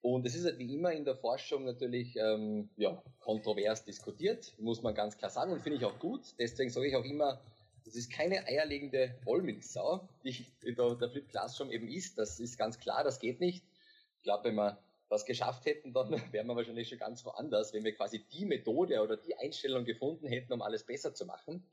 [0.00, 4.82] Und es ist halt wie immer in der Forschung natürlich ähm, ja, kontrovers diskutiert, muss
[4.82, 6.34] man ganz klar sagen und finde ich auch gut.
[6.38, 7.40] Deswegen sage ich auch immer,
[7.88, 12.18] das ist keine eierlegende Wollmilchsau, die der, der Flip Classroom eben ist.
[12.18, 13.64] Das ist ganz klar, das geht nicht.
[14.18, 17.84] Ich glaube, wenn wir das geschafft hätten, dann wären wir wahrscheinlich schon ganz woanders, wenn
[17.84, 21.64] wir quasi die Methode oder die Einstellung gefunden hätten, um alles besser zu machen.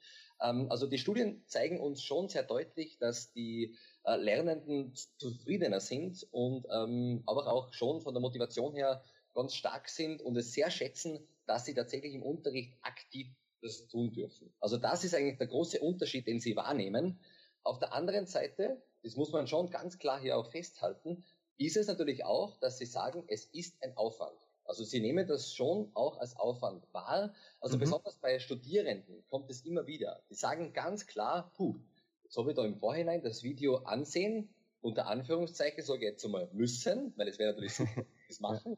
[0.41, 3.75] Ähm, also die Studien zeigen uns schon sehr deutlich, dass die
[4.06, 9.89] äh, Lernenden zufriedener sind und ähm, aber auch schon von der Motivation her ganz stark
[9.89, 13.28] sind und es sehr schätzen, dass sie tatsächlich im Unterricht aktiv
[13.65, 14.54] das tun dürfen.
[14.60, 17.19] Also das ist eigentlich der große Unterschied, den sie wahrnehmen.
[17.63, 21.23] Auf der anderen Seite, das muss man schon ganz klar hier auch festhalten,
[21.58, 24.38] ist es natürlich auch, dass sie sagen, es ist ein Aufwand.
[24.65, 27.34] Also sie nehmen das schon auch als Aufwand wahr.
[27.60, 27.82] Also mhm.
[27.82, 30.23] besonders bei Studierenden kommt es immer wieder.
[30.30, 31.75] Die sagen ganz klar, puh,
[32.23, 34.49] jetzt habe ich da im Vorhinein das Video ansehen,
[34.82, 38.78] unter Anführungszeichen sage ich jetzt einmal müssen, weil es wäre natürlich super, das machen.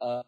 [0.00, 0.24] ja.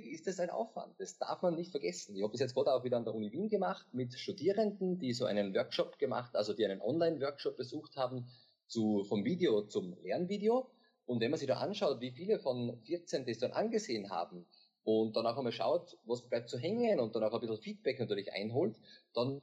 [0.00, 0.98] Ist das ein Aufwand.
[0.98, 2.16] Das darf man nicht vergessen.
[2.16, 5.12] Ich habe das jetzt gerade auch wieder an der Uni Wien gemacht mit Studierenden, die
[5.12, 8.26] so einen Workshop gemacht, also die einen Online-Workshop besucht haben,
[8.66, 10.70] zu, vom Video zum Lernvideo.
[11.04, 14.46] Und wenn man sich da anschaut, wie viele von 14 das dann angesehen haben
[14.84, 18.00] und dann auch einmal schaut, was bleibt zu hängen und dann auch ein bisschen Feedback
[18.00, 18.78] natürlich einholt,
[19.14, 19.42] dann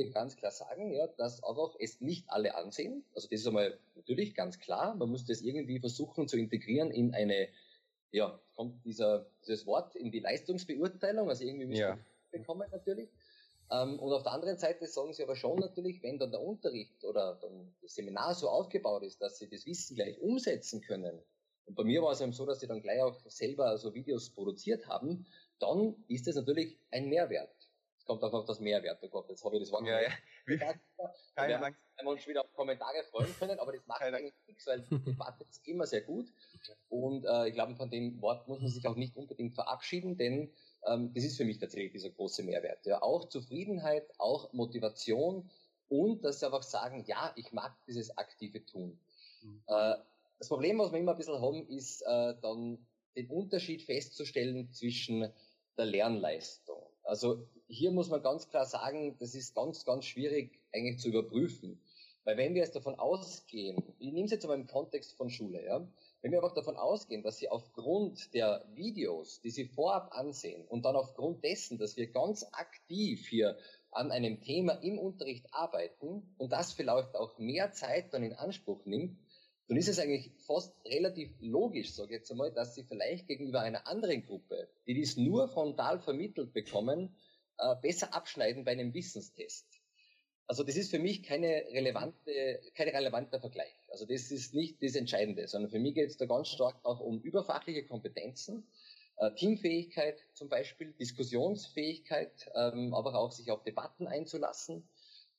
[0.00, 3.04] ich ganz klar sagen, ja, dass einfach es nicht alle ansehen.
[3.14, 4.94] Also das ist einmal natürlich ganz klar.
[4.94, 7.48] Man muss das irgendwie versuchen zu integrieren in eine,
[8.14, 11.98] ja, kommt dieser, dieses Wort in die Leistungsbeurteilung, also irgendwie müssen ja.
[12.30, 13.08] bekommen natürlich.
[13.72, 17.04] Ähm, und auf der anderen Seite sagen sie aber schon natürlich, wenn dann der Unterricht
[17.04, 21.18] oder dann das Seminar so aufgebaut ist, dass sie das Wissen gleich umsetzen können.
[21.66, 24.30] Und bei mir war es eben so, dass sie dann gleich auch selber so Videos
[24.30, 25.26] produziert haben,
[25.58, 27.63] dann ist das natürlich ein Mehrwert.
[28.04, 29.86] Es kommt auch auf das Mehrwert, oh Gott, jetzt habe ich das Wort.
[29.86, 30.10] Ja, ja.
[30.46, 34.82] Wir haben uns wieder auf Kommentare freuen können, aber das macht Keine eigentlich nichts, weil
[34.82, 36.30] die Debatte ist immer sehr gut.
[36.90, 40.52] Und äh, ich glaube, von dem Wort muss man sich auch nicht unbedingt verabschieden, denn
[40.86, 42.84] ähm, das ist für mich tatsächlich dieser große Mehrwert.
[42.84, 45.50] Ja, auch Zufriedenheit, auch Motivation
[45.88, 49.00] und dass sie einfach sagen, ja, ich mag dieses aktive Tun.
[49.40, 49.62] Mhm.
[49.66, 49.94] Äh,
[50.38, 52.86] das Problem, was wir immer ein bisschen haben, ist äh, dann
[53.16, 55.32] den Unterschied festzustellen zwischen
[55.78, 56.93] der Lernleistung.
[57.04, 61.80] Also hier muss man ganz klar sagen, das ist ganz, ganz schwierig eigentlich zu überprüfen.
[62.24, 65.62] Weil wenn wir jetzt davon ausgehen, ich nehme es jetzt aber im Kontext von Schule,
[65.62, 65.86] ja,
[66.22, 70.86] wenn wir einfach davon ausgehen, dass Sie aufgrund der Videos, die Sie vorab ansehen und
[70.86, 73.58] dann aufgrund dessen, dass wir ganz aktiv hier
[73.90, 78.86] an einem Thema im Unterricht arbeiten und das vielleicht auch mehr Zeit dann in Anspruch
[78.86, 79.18] nimmt,
[79.68, 83.60] dann ist es eigentlich fast relativ logisch, sage ich jetzt einmal, dass Sie vielleicht gegenüber
[83.60, 87.16] einer anderen Gruppe, die dies nur frontal vermittelt bekommen,
[87.58, 89.66] äh, besser abschneiden bei einem Wissenstest.
[90.46, 93.74] Also das ist für mich keine relevante, kein relevanter Vergleich.
[93.88, 97.00] Also das ist nicht das Entscheidende, sondern für mich geht es da ganz stark auch
[97.00, 98.68] um überfachliche Kompetenzen,
[99.16, 104.86] äh, Teamfähigkeit zum Beispiel, Diskussionsfähigkeit, ähm, aber auch sich auf Debatten einzulassen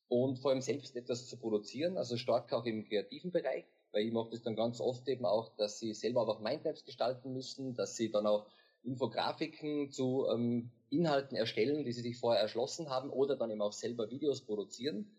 [0.08, 4.12] und vor allem selbst etwas zu produzieren, also stark auch im kreativen Bereich, weil ich
[4.12, 7.96] mache das dann ganz oft eben auch, dass sie selber auch Mindmaps gestalten müssen, dass
[7.96, 8.46] sie dann auch
[8.84, 13.72] Infografiken zu ähm, Inhalten erstellen, die sie sich vorher erschlossen haben oder dann eben auch
[13.72, 15.10] selber Videos produzieren.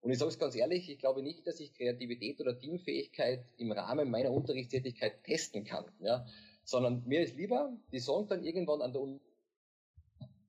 [0.00, 3.70] Und ich sage es ganz ehrlich, ich glaube nicht, dass ich Kreativität oder Teamfähigkeit im
[3.70, 6.26] Rahmen meiner Unterrichtstätigkeit testen kann, ja,
[6.64, 9.20] sondern mir ist lieber, die sagen dann irgendwann an der Uni,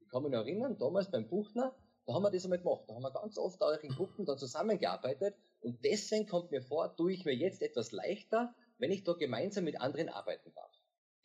[0.02, 1.76] ich kann mich noch erinnern, damals beim Buchner,
[2.08, 4.40] da haben wir das einmal gemacht, da haben wir ganz oft auch in Gruppen dann
[4.40, 5.36] zusammengearbeitet
[5.66, 9.66] und deswegen kommt mir vor, tue ich mir jetzt etwas leichter, wenn ich da gemeinsam
[9.66, 10.72] mit anderen arbeiten darf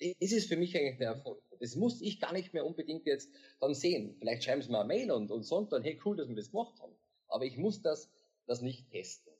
[0.00, 1.42] das ist für mich eigentlich der Erfolg.
[1.58, 4.16] Das muss ich gar nicht mehr unbedingt jetzt dann sehen.
[4.18, 6.50] Vielleicht schreiben sie mir eine Mail und, und sonst dann, hey, cool, dass wir das
[6.50, 6.94] gemacht haben.
[7.28, 8.10] Aber ich muss das,
[8.46, 9.32] das nicht testen.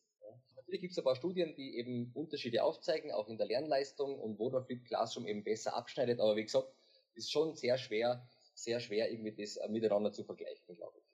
[0.55, 4.39] Natürlich gibt es ein paar Studien, die eben Unterschiede aufzeigen, auch in der Lernleistung und
[4.39, 6.21] wo der Flip Classroom eben besser abschneidet.
[6.21, 6.69] Aber wie gesagt,
[7.15, 11.10] ist schon sehr schwer, sehr schwer, irgendwie das äh, miteinander zu vergleichen, glaube ich.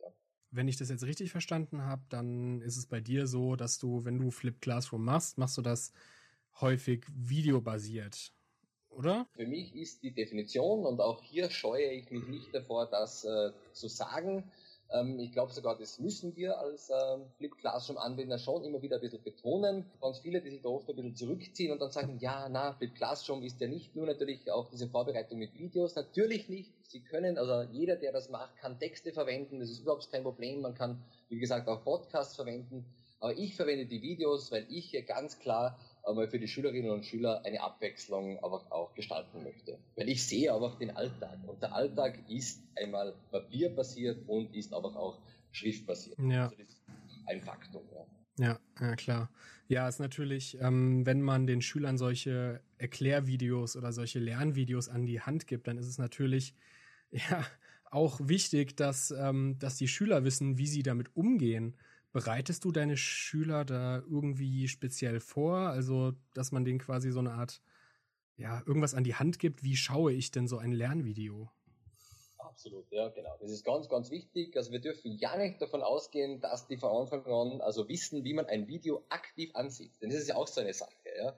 [0.57, 4.05] Wenn ich das jetzt richtig verstanden habe, dann ist es bei dir so, dass du,
[4.05, 5.93] wenn du Flip Classroom machst, machst du das
[6.61, 8.33] häufig videobasiert
[8.89, 9.27] oder?
[9.33, 13.53] Für mich ist die Definition, und auch hier scheue ich mich nicht davor, das äh,
[13.73, 14.51] zu sagen,
[14.89, 18.97] Ähm, ich glaube sogar, das müssen wir als ähm, Flip Classroom Anwender schon immer wieder
[18.97, 19.85] ein bisschen betonen.
[20.01, 22.95] Ganz viele, die sich da oft ein bisschen zurückziehen und dann sagen, ja, na, Flip
[22.95, 25.97] Classroom ist ja nicht nur natürlich auch diese Vorbereitung mit Videos.
[25.97, 26.73] Natürlich nicht.
[26.89, 29.61] Sie können, also jeder, der das macht, kann Texte verwenden.
[29.61, 30.61] Das ist überhaupt kein Problem.
[30.61, 32.85] Man kann, wie gesagt, auch Podcasts verwenden.
[33.19, 37.05] Aber ich verwende die Videos, weil ich hier ganz klar einmal für die Schülerinnen und
[37.05, 39.79] Schüler eine Abwechslung aber auch gestalten möchte.
[39.97, 41.39] Weil ich sehe einfach den Alltag.
[41.47, 45.19] Und der Alltag ist einmal papierbasiert und ist aber auch
[45.51, 46.19] schriftbasiert.
[46.19, 46.45] Ja.
[46.45, 46.83] Also das ist
[47.27, 47.83] ein Faktum.
[47.93, 48.07] Ja.
[48.39, 49.31] Ja, ja, klar.
[49.69, 55.21] Ja, ist natürlich, ähm, wenn man den Schülern solche Erklärvideos oder solche Lernvideos an die
[55.21, 56.55] Hand gibt, dann ist es natürlich
[57.11, 57.45] ja
[57.91, 61.77] auch wichtig, dass, ähm, dass die Schüler wissen, wie sie damit umgehen.
[62.13, 65.59] Bereitest du deine Schüler da irgendwie speziell vor?
[65.59, 67.61] Also, dass man denen quasi so eine Art,
[68.37, 69.63] ja, irgendwas an die Hand gibt.
[69.63, 71.51] Wie schaue ich denn so ein Lernvideo?
[72.39, 73.37] Absolut, ja, genau.
[73.41, 74.57] Das ist ganz, ganz wichtig.
[74.57, 78.33] Also wir dürfen ja nicht davon ausgehen, dass die von Anfang an also wissen, wie
[78.33, 79.93] man ein Video aktiv ansieht.
[80.01, 81.37] Denn das ist ja auch so eine Sache, ja.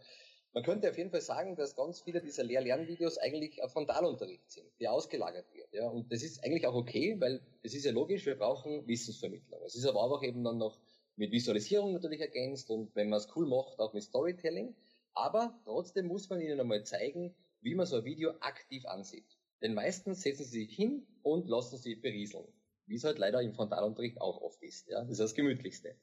[0.54, 4.66] Man könnte auf jeden Fall sagen, dass ganz viele dieser Lehr-Lernvideos eigentlich auf Frontalunterricht sind,
[4.80, 5.72] die ausgelagert wird.
[5.72, 5.88] Ja?
[5.88, 9.60] Und das ist eigentlich auch okay, weil es ist ja logisch, wir brauchen Wissensvermittlung.
[9.64, 10.80] Es ist aber auch eben dann noch
[11.16, 14.74] mit Visualisierung natürlich ergänzt und wenn man es cool macht, auch mit Storytelling.
[15.14, 19.36] Aber trotzdem muss man ihnen einmal zeigen, wie man so ein Video aktiv ansieht.
[19.60, 22.46] Denn meistens setzen sie sich hin und lassen sie berieseln.
[22.86, 24.88] Wie es halt leider im Frontalunterricht auch oft ist.
[24.88, 25.00] Ja?
[25.00, 25.96] Das ist das Gemütlichste.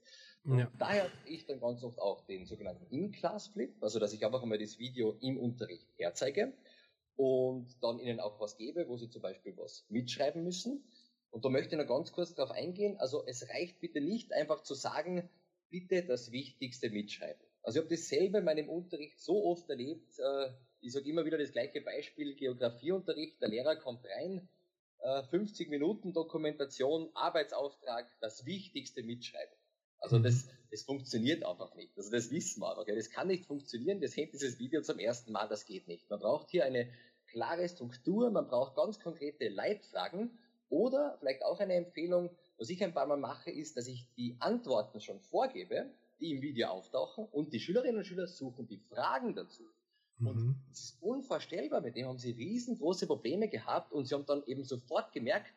[0.48, 0.72] Ja.
[0.78, 4.78] Daher ich dann ganz oft auch den sogenannten In-Class-Flip, also dass ich einfach einmal das
[4.78, 6.54] Video im Unterricht herzeige
[7.16, 10.84] und dann ihnen auch was gebe, wo sie zum Beispiel was mitschreiben müssen.
[11.32, 12.98] Und da möchte ich noch ganz kurz darauf eingehen.
[12.98, 15.30] Also es reicht bitte nicht einfach zu sagen,
[15.70, 17.42] bitte das Wichtigste mitschreiben.
[17.64, 20.20] Also ich habe das selber in meinem Unterricht so oft erlebt.
[20.20, 24.48] Äh, ich sage immer wieder das gleiche Beispiel, Geografieunterricht, der Lehrer kommt rein,
[25.30, 29.56] 50 äh, Minuten Dokumentation, Arbeitsauftrag, das Wichtigste mitschreiben.
[30.06, 31.98] Also das, das funktioniert einfach nicht.
[31.98, 32.86] Also das wissen wir aber.
[32.86, 32.96] Gell?
[32.96, 34.02] Das kann nicht funktionieren.
[34.02, 35.48] Das hängt dieses Video zum ersten Mal.
[35.48, 36.10] Das geht nicht.
[36.10, 36.90] Man braucht hier eine
[37.26, 38.30] klare Struktur.
[38.30, 40.38] Man braucht ganz konkrete Leitfragen.
[40.70, 44.38] Oder vielleicht auch eine Empfehlung, was ich ein paar Mal mache, ist, dass ich die
[44.40, 49.36] Antworten schon vorgebe, die im Video auftauchen und die Schülerinnen und Schüler suchen die Fragen
[49.36, 49.64] dazu.
[50.20, 50.56] Und mhm.
[50.70, 51.82] das ist unvorstellbar.
[51.82, 55.54] Mit dem haben sie riesengroße Probleme gehabt und sie haben dann eben sofort gemerkt,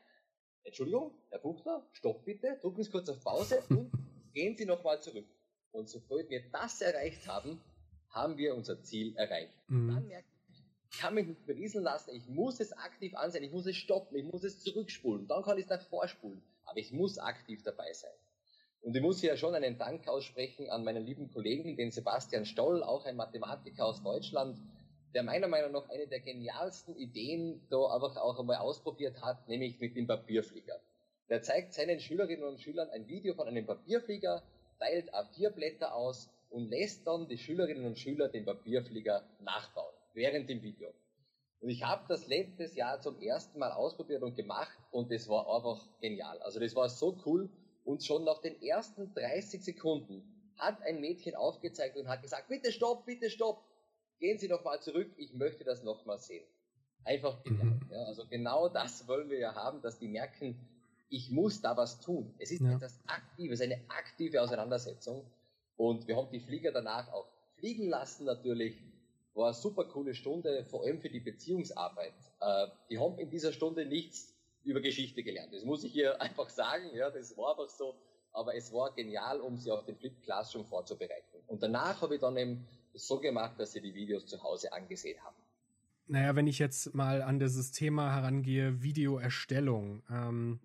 [0.64, 3.90] Entschuldigung, Herr Buchner, stopp bitte, drücken Sie kurz auf Pause und
[4.32, 5.26] gehen Sie nochmal zurück.
[5.72, 7.60] Und sobald wir das erreicht haben,
[8.10, 9.52] haben wir unser Ziel erreicht.
[9.68, 9.94] Mhm.
[9.94, 13.52] Dann merke ich, ich kann mich nicht berieseln lassen, ich muss es aktiv ansehen, ich
[13.52, 16.92] muss es stoppen, ich muss es zurückspulen, dann kann ich es nach vorspulen, aber ich
[16.92, 18.10] muss aktiv dabei sein.
[18.80, 22.82] Und ich muss hier schon einen Dank aussprechen an meinen lieben Kollegen, den Sebastian Stoll,
[22.82, 24.58] auch ein Mathematiker aus Deutschland,
[25.14, 29.80] der meiner Meinung nach eine der genialsten Ideen da einfach auch einmal ausprobiert hat, nämlich
[29.80, 30.80] mit dem Papierflieger.
[31.28, 34.42] Der zeigt seinen Schülerinnen und Schülern ein Video von einem Papierflieger,
[34.78, 40.62] teilt A4-Blätter aus und lässt dann die Schülerinnen und Schüler den Papierflieger nachbauen, während dem
[40.62, 40.88] Video.
[41.60, 45.54] Und ich habe das letztes Jahr zum ersten Mal ausprobiert und gemacht und es war
[45.54, 46.38] einfach genial.
[46.40, 47.50] Also das war so cool
[47.84, 50.22] und schon nach den ersten 30 Sekunden
[50.56, 53.62] hat ein Mädchen aufgezeigt und hat gesagt, bitte stopp, bitte stopp,
[54.18, 56.44] gehen Sie noch mal zurück, ich möchte das noch mal sehen.
[57.04, 57.66] Einfach genial.
[57.66, 57.80] Mhm.
[57.90, 60.58] Ja, also genau das wollen wir ja haben, dass die merken,
[61.10, 62.34] ich muss da was tun.
[62.38, 62.74] Es ist ja.
[62.74, 65.24] etwas Aktives, eine aktive Auseinandersetzung.
[65.76, 68.76] Und wir haben die Flieger danach auch fliegen lassen natürlich.
[69.34, 72.14] War eine super coole Stunde, vor allem für die Beziehungsarbeit.
[72.40, 75.54] Äh, die haben in dieser Stunde nichts über Geschichte gelernt.
[75.54, 76.90] Das muss ich hier einfach sagen.
[76.94, 77.94] Ja, das war einfach so.
[78.32, 81.38] Aber es war genial, um sie auf den Flip Classroom vorzubereiten.
[81.46, 85.22] Und danach habe ich dann eben so gemacht, dass sie die Videos zu Hause angesehen
[85.24, 85.36] haben.
[86.10, 90.02] Naja, wenn ich jetzt mal an dieses Thema herangehe, Videoerstellung.
[90.10, 90.60] Ähm,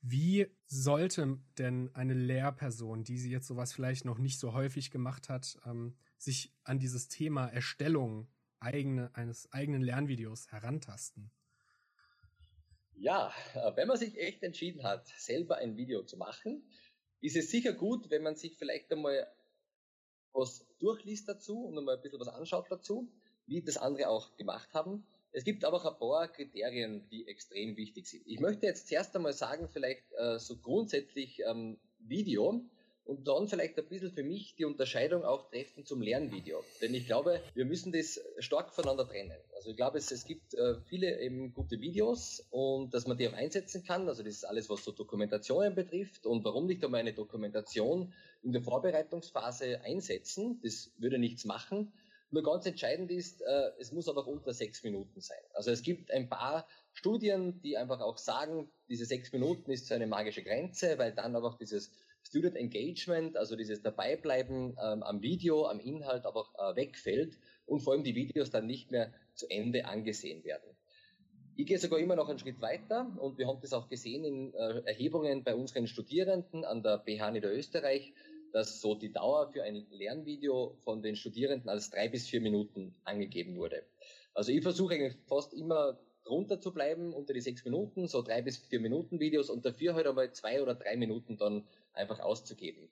[0.00, 5.28] wie sollte denn eine Lehrperson, die sie jetzt sowas vielleicht noch nicht so häufig gemacht
[5.28, 8.28] hat, ähm, sich an dieses Thema Erstellung
[8.60, 11.32] eigene, eines eigenen Lernvideos herantasten?
[12.92, 16.68] Ja, äh, wenn man sich echt entschieden hat, selber ein Video zu machen,
[17.20, 19.26] ist es sicher gut, wenn man sich vielleicht einmal
[20.32, 23.10] was durchliest dazu und einmal ein bisschen was anschaut dazu,
[23.46, 25.06] wie das andere auch gemacht haben.
[25.32, 28.22] Es gibt aber auch ein paar Kriterien, die extrem wichtig sind.
[28.26, 32.64] Ich möchte jetzt zuerst einmal sagen, vielleicht äh, so grundsätzlich ähm, Video
[33.04, 36.64] und dann vielleicht ein bisschen für mich die Unterscheidung auch treffen zum Lernvideo.
[36.80, 39.36] Denn ich glaube, wir müssen das stark voneinander trennen.
[39.56, 43.28] Also ich glaube, es, es gibt äh, viele eben gute Videos und dass man die
[43.28, 44.08] auch einsetzen kann.
[44.08, 46.26] Also das ist alles, was so Dokumentationen betrifft.
[46.26, 50.60] Und warum nicht einmal eine Dokumentation in der Vorbereitungsphase einsetzen?
[50.62, 51.92] Das würde nichts machen.
[52.30, 55.38] Nur ganz entscheidend ist, äh, es muss aber unter sechs Minuten sein.
[55.52, 59.94] Also es gibt ein paar Studien, die einfach auch sagen, diese sechs Minuten ist so
[59.94, 65.66] eine magische Grenze, weil dann einfach dieses Student Engagement, also dieses Dabeibleiben ähm, am Video,
[65.66, 69.84] am Inhalt aber äh, wegfällt und vor allem die Videos dann nicht mehr zu Ende
[69.84, 70.74] angesehen werden.
[71.56, 74.54] Ich gehe sogar immer noch einen Schritt weiter und wir haben das auch gesehen in
[74.54, 78.12] äh, Erhebungen bei unseren Studierenden an der BH Niederösterreich,
[78.54, 82.94] dass so die Dauer für ein Lernvideo von den Studierenden als drei bis vier Minuten
[83.02, 83.82] angegeben wurde.
[84.32, 88.42] Also ich versuche eigentlich fast immer drunter zu bleiben unter die sechs Minuten, so drei
[88.42, 92.88] bis vier Minuten Videos und dafür halt einmal zwei oder drei Minuten dann einfach auszugeben.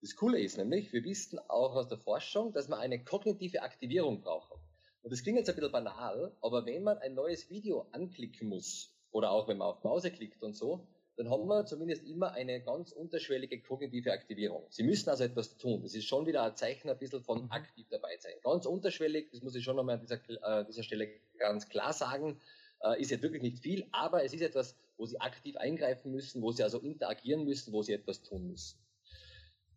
[0.00, 4.20] Das Coole ist nämlich, wir wissen auch aus der Forschung, dass wir eine kognitive Aktivierung
[4.20, 4.58] brauchen.
[5.02, 8.92] Und das klingt jetzt ein bisschen banal, aber wenn man ein neues Video anklicken muss,
[9.12, 10.88] oder auch wenn man auf Pause klickt und so,
[11.18, 14.64] dann haben wir zumindest immer eine ganz unterschwellige kognitive Aktivierung.
[14.70, 15.82] Sie müssen also etwas tun.
[15.82, 17.50] Das ist schon wieder ein Zeichen ein bisschen von mhm.
[17.50, 18.34] aktiv dabei sein.
[18.44, 20.20] Ganz unterschwellig, das muss ich schon nochmal an dieser,
[20.60, 22.40] äh, dieser Stelle ganz klar sagen,
[22.84, 26.40] äh, ist jetzt wirklich nicht viel, aber es ist etwas, wo Sie aktiv eingreifen müssen,
[26.40, 28.78] wo Sie also interagieren müssen, wo Sie etwas tun müssen.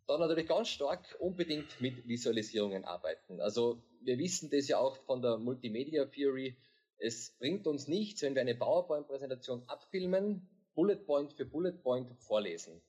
[0.06, 3.40] Dann natürlich ganz stark unbedingt mit Visualisierungen arbeiten.
[3.40, 6.56] Also wir wissen das ja auch von der Multimedia Theory.
[6.98, 12.80] Es bringt uns nichts, wenn wir eine PowerPoint-Präsentation abfilmen, Bullet Point für Bullet Point vorlesen.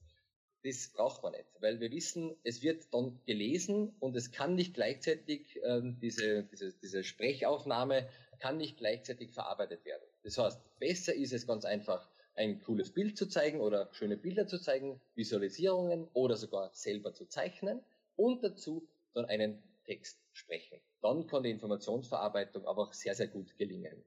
[0.63, 4.73] Das braucht man nicht, weil wir wissen, es wird dann gelesen und es kann nicht
[4.73, 8.07] gleichzeitig äh, diese, diese, diese Sprechaufnahme
[8.39, 10.03] kann nicht gleichzeitig verarbeitet werden.
[10.23, 14.47] Das heißt, besser ist es ganz einfach, ein cooles Bild zu zeigen oder schöne Bilder
[14.47, 17.81] zu zeigen, Visualisierungen oder sogar selber zu zeichnen
[18.15, 20.79] und dazu dann einen Text sprechen.
[21.01, 24.03] Dann kann die Informationsverarbeitung aber auch sehr, sehr gut gelingen.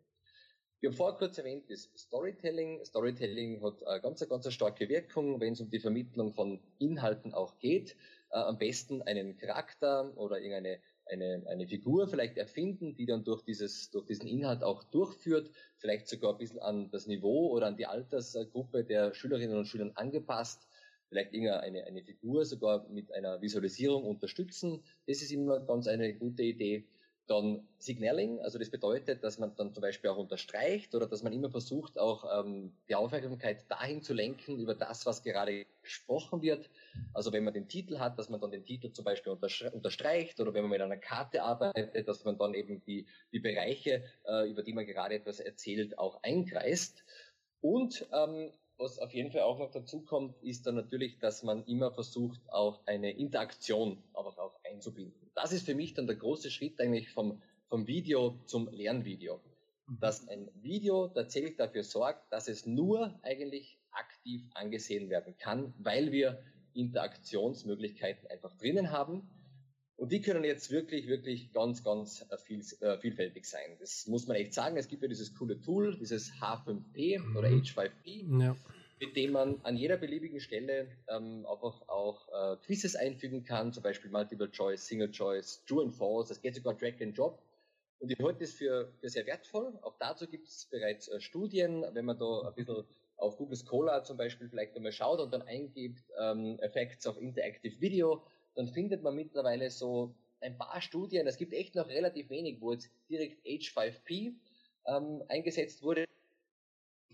[0.81, 2.85] Wir haben vorher kurz erwähnt, das Storytelling.
[2.85, 7.59] Storytelling hat eine ganz, ganz starke Wirkung, wenn es um die Vermittlung von Inhalten auch
[7.59, 7.97] geht.
[8.31, 13.43] Äh, am besten einen Charakter oder irgendeine eine, eine Figur vielleicht erfinden, die dann durch,
[13.43, 17.77] dieses, durch diesen Inhalt auch durchführt, vielleicht sogar ein bisschen an das Niveau oder an
[17.77, 20.67] die Altersgruppe der Schülerinnen und Schüler angepasst,
[21.09, 24.83] vielleicht irgendeine eine Figur sogar mit einer Visualisierung unterstützen.
[25.07, 26.87] Das ist immer ganz eine gute Idee.
[27.27, 31.33] Dann Signaling, also das bedeutet, dass man dann zum Beispiel auch unterstreicht oder dass man
[31.33, 36.71] immer versucht, auch ähm, die Aufmerksamkeit dahin zu lenken über das, was gerade gesprochen wird.
[37.15, 39.37] Also wenn man den Titel hat, dass man dann den Titel zum Beispiel
[39.73, 44.05] unterstreicht oder wenn man mit einer Karte arbeitet, dass man dann eben die, die Bereiche,
[44.25, 47.05] äh, über die man gerade etwas erzählt, auch einkreist.
[47.61, 51.65] Und ähm, was auf jeden Fall auch noch dazu kommt, ist dann natürlich, dass man
[51.65, 56.51] immer versucht, auch eine Interaktion aber auch einzubinden das ist für mich dann der große
[56.51, 59.41] Schritt eigentlich vom, vom Video zum Lernvideo.
[59.87, 60.01] Mhm.
[60.01, 66.11] Dass ein Video tatsächlich dafür sorgt, dass es nur eigentlich aktiv angesehen werden kann, weil
[66.11, 69.29] wir Interaktionsmöglichkeiten einfach drinnen haben.
[69.97, 73.77] Und die können jetzt wirklich, wirklich ganz, ganz äh, viel, äh, vielfältig sein.
[73.81, 74.77] Das muss man echt sagen.
[74.77, 77.37] Es gibt ja dieses coole Tool, dieses H5P mhm.
[77.37, 78.43] oder H5P.
[78.43, 78.57] Ja
[78.99, 83.83] mit dem man an jeder beliebigen Stelle ähm, einfach auch äh, Quizzes einfügen kann, zum
[83.83, 87.43] Beispiel Multiple Choice, Single Choice, True and False, das geht sogar Drag and Drop.
[87.99, 89.79] Und ich halte das für, für sehr wertvoll.
[89.83, 92.85] Auch dazu gibt es bereits äh, Studien, wenn man da ein bisschen
[93.17, 97.81] auf Google Scholar zum Beispiel vielleicht einmal schaut und dann eingibt ähm, Effects of Interactive
[97.81, 98.23] Video,
[98.57, 102.73] dann findet man mittlerweile so ein paar Studien, es gibt echt noch relativ wenig, wo
[102.73, 104.35] jetzt direkt H5P
[104.87, 106.07] ähm, eingesetzt wurde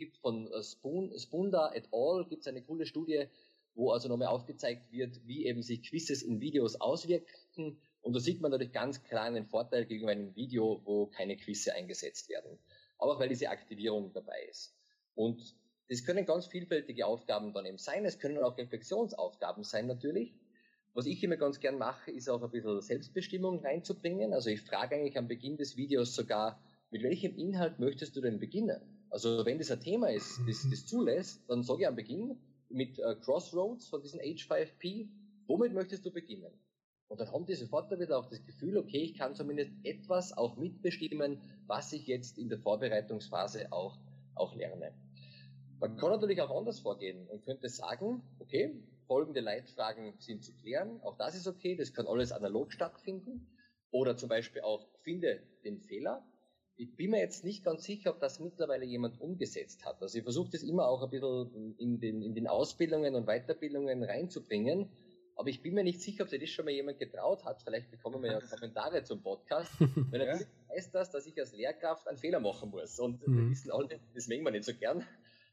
[0.03, 2.27] gibt von äh, Spoon, Spunda et al.
[2.29, 3.27] gibt es eine coole Studie,
[3.75, 7.81] wo also nochmal aufgezeigt wird, wie eben sich Quizzes in Videos auswirken.
[8.01, 11.73] Und da sieht man natürlich ganz klar einen Vorteil gegenüber einem Video, wo keine Quizze
[11.75, 12.59] eingesetzt werden.
[12.99, 14.75] Aber auch weil diese Aktivierung dabei ist.
[15.15, 15.55] Und
[15.89, 18.05] das können ganz vielfältige Aufgaben dann eben sein.
[18.05, 20.35] Es können auch Reflexionsaufgaben sein natürlich.
[20.95, 24.35] Was ich immer ganz gern mache, ist auch ein bisschen Selbstbestimmung reinzubringen.
[24.35, 28.39] Also ich frage eigentlich am Beginn des Videos sogar, mit welchem Inhalt möchtest du denn
[28.39, 28.81] beginnen?
[29.09, 32.39] Also wenn das ein Thema ist, das, das zulässt, dann sage ich am Beginn
[32.69, 35.09] mit äh, Crossroads von diesem H5P,
[35.47, 36.53] womit möchtest du beginnen?
[37.09, 40.57] Und dann haben die sofort wieder auch das Gefühl, okay, ich kann zumindest etwas auch
[40.57, 43.99] mitbestimmen, was ich jetzt in der Vorbereitungsphase auch,
[44.35, 44.95] auch lerne.
[45.79, 48.75] Man kann natürlich auch anders vorgehen und könnte sagen, okay,
[49.13, 53.47] folgende Leitfragen sind zu klären, auch das ist okay, das kann alles analog stattfinden.
[53.91, 56.25] Oder zum Beispiel auch, finde den Fehler,
[56.77, 60.01] ich bin mir jetzt nicht ganz sicher, ob das mittlerweile jemand umgesetzt hat.
[60.01, 64.03] Also ich versuche das immer auch ein bisschen in den, in den Ausbildungen und Weiterbildungen
[64.03, 64.89] reinzubringen.
[65.37, 67.61] Aber ich bin mir nicht sicher, ob sich das schon mal jemand getraut hat.
[67.63, 69.71] Vielleicht bekommen wir ja Kommentare zum Podcast.
[69.79, 70.75] Weil natürlich ja.
[70.75, 72.99] heißt das, dass ich als Lehrkraft einen Fehler machen muss.
[72.99, 73.37] Und mhm.
[73.37, 75.07] wir wissen alle, das mengen wir nicht so gern.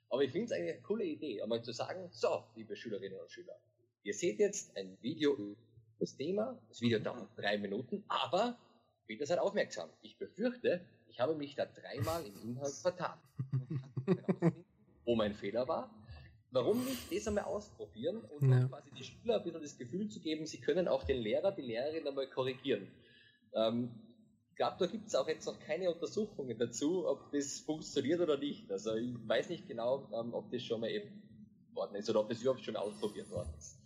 [0.10, 3.32] Aber ich finde es eigentlich eine coole Idee, einmal zu sagen, so, liebe Schülerinnen und
[3.32, 3.60] Schüler,
[4.04, 5.56] ihr seht jetzt ein Video über
[6.00, 6.60] das Thema.
[6.68, 8.58] Das Video dauert drei Minuten, aber
[9.10, 9.90] Bitte seid aufmerksam.
[10.04, 13.18] Ich befürchte, ich habe mich da dreimal im Inhalt vertan.
[15.04, 15.90] wo mein Fehler war.
[16.52, 18.68] Warum nicht das einmal ausprobieren und ja.
[18.68, 21.64] quasi die Schüler ein bisschen das Gefühl zu geben, sie können auch den Lehrer, die
[21.64, 22.88] Lehrerin einmal korrigieren.
[23.54, 23.90] Ähm,
[24.60, 28.70] glaube, da gibt es auch jetzt noch keine Untersuchungen dazu, ob das funktioniert oder nicht.
[28.70, 31.10] Also ich weiß nicht genau, ähm, ob das schon mal eben
[31.74, 33.80] worden ist oder ob das überhaupt schon ausprobiert worden ist.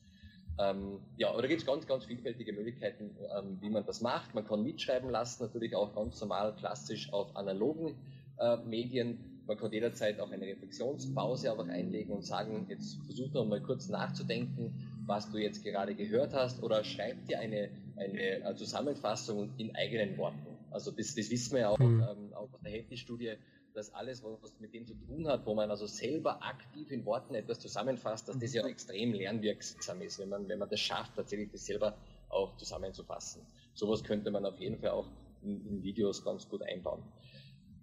[0.59, 4.33] Ähm, ja, aber da gibt es ganz, ganz vielfältige Möglichkeiten, ähm, wie man das macht.
[4.33, 7.95] Man kann mitschreiben lassen, natürlich auch ganz normal klassisch auf analogen
[8.39, 9.43] äh, Medien.
[9.45, 13.89] Man kann jederzeit auch eine Reflexionspause einfach einlegen und sagen, jetzt versuch doch mal kurz
[13.89, 14.73] nachzudenken,
[15.05, 20.17] was du jetzt gerade gehört hast oder schreib dir eine, eine äh, Zusammenfassung in eigenen
[20.17, 20.52] Worten.
[20.73, 22.03] Also das, das wissen wir ja auch, mhm.
[22.09, 23.33] ähm, auch aus der Hefti-Studie,
[23.73, 27.33] dass alles, was mit dem zu tun hat, wo man also selber aktiv in Worten
[27.33, 28.69] etwas zusammenfasst, dass das ja mhm.
[28.69, 31.97] extrem lernwirksam ist, wenn man, wenn man das schafft, tatsächlich das selber
[32.29, 33.41] auch zusammenzufassen.
[33.73, 35.07] Sowas könnte man auf jeden Fall auch
[35.41, 37.03] in, in Videos ganz gut einbauen.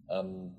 [0.08, 0.54] Ähm,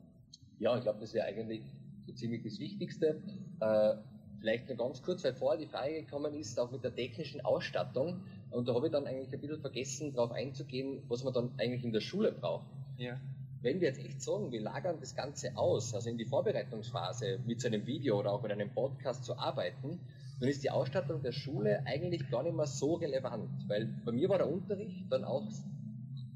[0.60, 1.62] ja, ich glaube, das wäre eigentlich
[2.06, 3.22] so ziemlich das Wichtigste.
[3.60, 3.96] Äh,
[4.40, 8.24] vielleicht nur ganz kurz, weil vorher die Frage gekommen ist, auch mit der technischen Ausstattung.
[8.52, 11.84] Und da habe ich dann eigentlich ein bisschen vergessen, darauf einzugehen, was man dann eigentlich
[11.84, 12.68] in der Schule braucht.
[12.98, 13.20] Ja
[13.62, 17.62] wenn wir jetzt echt sagen, wir lagern das Ganze aus, also in die Vorbereitungsphase mit
[17.62, 20.00] so einem Video oder auch mit einem Podcast zu arbeiten,
[20.40, 24.30] dann ist die Ausstattung der Schule eigentlich gar nicht mehr so relevant, weil bei mir
[24.30, 25.44] war der Unterricht dann auch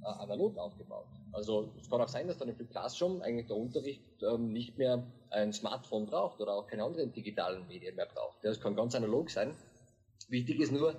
[0.03, 1.07] äh, analog aufgebaut.
[1.31, 5.03] Also es kann auch sein, dass dann im Classroom eigentlich der Unterricht ähm, nicht mehr
[5.31, 8.37] ein Smartphone braucht oder auch keine anderen digitalen Medien mehr braucht.
[8.43, 9.55] Das kann ganz analog sein.
[10.29, 10.95] Wichtig ist nur,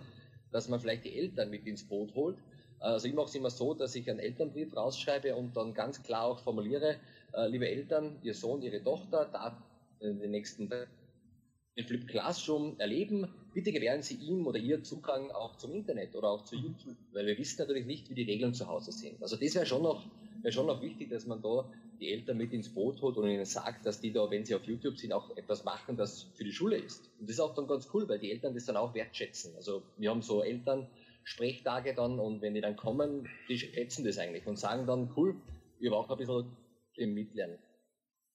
[0.53, 2.37] dass man vielleicht die Eltern mit ins Boot holt
[2.81, 6.25] also ich mache es immer so, dass ich einen Elternbrief rausschreibe und dann ganz klar
[6.25, 6.97] auch formuliere,
[7.33, 9.55] äh, liebe Eltern, Ihr Sohn, Ihre Tochter darf
[10.01, 15.57] in den nächsten den Flip Classroom erleben, bitte gewähren Sie ihm oder ihr Zugang auch
[15.57, 18.67] zum Internet oder auch zu YouTube, weil wir wissen natürlich nicht, wie die Regeln zu
[18.67, 19.23] Hause sind.
[19.23, 20.07] Also das wäre schon noch,
[20.47, 21.69] wäre schon noch wichtig, dass man da
[21.99, 24.63] die Eltern mit ins Boot holt und ihnen sagt, dass die da, wenn sie auf
[24.63, 27.11] YouTube sind, auch etwas machen, das für die Schule ist.
[27.19, 29.57] Und das ist auch dann ganz cool, weil die Eltern das dann auch wertschätzen.
[29.57, 30.87] Also wir haben so Eltern,
[31.25, 35.35] Sprechtage dann und wenn die dann kommen, die schätzen das eigentlich und sagen dann, cool,
[35.81, 36.57] ich habe auch ein bisschen
[36.95, 37.59] im Mitlernen.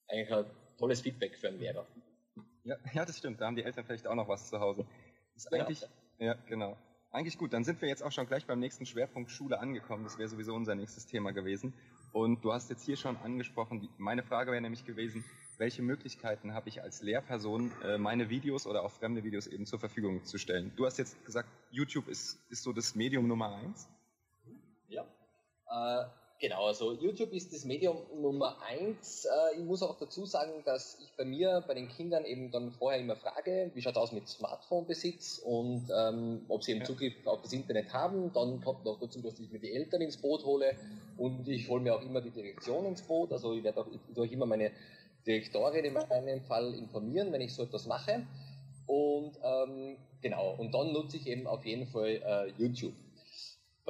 [0.09, 0.45] Eigentlich ein
[0.78, 1.88] tolles Feedback für einen Lehrer.
[2.66, 3.39] Ja, ja, das stimmt.
[3.39, 4.86] Da haben die Eltern vielleicht auch noch was zu Hause.
[5.34, 5.82] Das ist eigentlich,
[6.20, 6.26] ja.
[6.26, 6.78] ja, genau.
[7.12, 7.53] Eigentlich gut.
[7.53, 10.03] Dann sind wir jetzt auch schon gleich beim nächsten Schwerpunkt Schule angekommen.
[10.03, 11.74] Das wäre sowieso unser nächstes Thema gewesen.
[12.14, 15.24] Und du hast jetzt hier schon angesprochen, meine Frage wäre nämlich gewesen,
[15.57, 19.80] welche Möglichkeiten habe ich als Lehrperson, äh, meine Videos oder auch fremde Videos eben zur
[19.80, 20.74] Verfügung zu stellen?
[20.76, 23.88] Du hast jetzt gesagt, YouTube ist, ist so das Medium Nummer eins.
[24.89, 25.03] Ja,
[25.70, 26.05] äh,
[26.42, 26.66] genau.
[26.66, 29.26] Also YouTube ist das Medium Nummer eins.
[29.26, 32.72] Äh, ich muss auch dazu sagen, dass ich bei mir, bei den Kindern eben dann
[32.72, 36.86] vorher immer frage, wie schaut es aus mit Smartphone-Besitz und ähm, ob sie eben ja.
[36.88, 38.34] Zugriff auf das Internet haben.
[38.34, 40.76] Dann kommt noch dazu, dass ich mir die Eltern ins Boot hole
[41.18, 43.32] und ich hole mir auch immer die Direktion ins Boot.
[43.32, 44.72] Also ich werde auch durch immer meine
[45.26, 48.26] Direktorin in meinem Fall informieren, wenn ich so etwas mache.
[48.88, 52.94] Und ähm, genau, und dann nutze ich eben auf jeden Fall äh, YouTube.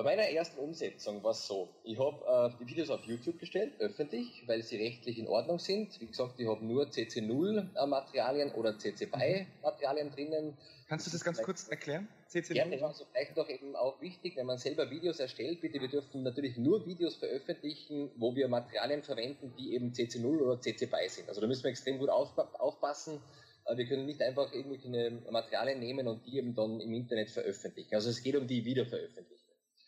[0.02, 3.74] Bei meiner ersten Umsetzung war es so, ich habe äh, die Videos auf YouTube gestellt,
[3.78, 6.02] öffentlich, weil sie rechtlich in Ordnung sind.
[6.02, 10.58] Wie gesagt, ich habe nur CC0-Materialien oder CC BY-Materialien drinnen.
[10.90, 12.08] Kannst du das ganz kurz erklären?
[12.32, 12.54] CC0?
[12.54, 16.24] Gerne, also vielleicht doch eben auch wichtig, wenn man selber Videos erstellt, bitte, wir dürfen
[16.24, 21.30] natürlich nur Videos veröffentlichen, wo wir Materialien verwenden, die eben CC0 oder CC BY sind.
[21.30, 23.22] Also da müssen wir extrem gut aufpassen.
[23.68, 27.94] Äh, wir können nicht einfach irgendwelche Materialien nehmen und die eben dann im Internet veröffentlichen.
[27.94, 29.41] Also es geht um die Wiederveröffentlichung.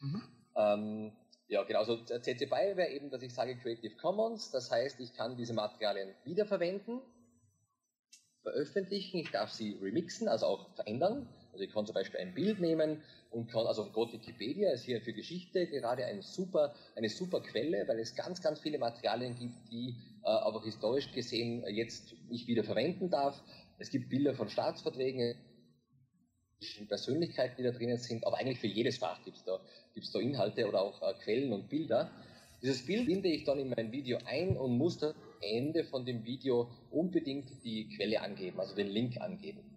[0.04, 0.22] Mhm.
[0.56, 1.12] Ähm,
[1.48, 1.80] ja, genau.
[1.80, 4.52] Also CC BY wäre eben, dass ich sage Creative Commons.
[4.52, 7.02] Das heißt, ich kann diese Materialien wiederverwenden,
[8.42, 9.18] veröffentlichen.
[9.18, 11.28] Ich darf sie remixen, also auch verändern.
[11.54, 15.02] Also ich kann zum Beispiel ein Bild nehmen und kann, also Gott Wikipedia ist hier
[15.02, 19.56] für Geschichte gerade ein super, eine super Quelle, weil es ganz, ganz viele Materialien gibt,
[19.72, 23.42] die äh, aber historisch gesehen jetzt ich wieder verwenden darf.
[23.78, 25.36] Es gibt Bilder von Staatsverträgen,
[26.88, 29.60] Persönlichkeiten, die da drinnen sind, aber eigentlich für jedes Fach gibt es da,
[29.94, 32.12] gibt's da Inhalte oder auch äh, Quellen und Bilder.
[32.62, 36.24] Dieses Bild binde ich dann in mein Video ein und muss am Ende von dem
[36.24, 39.73] Video unbedingt die Quelle angeben, also den Link angeben.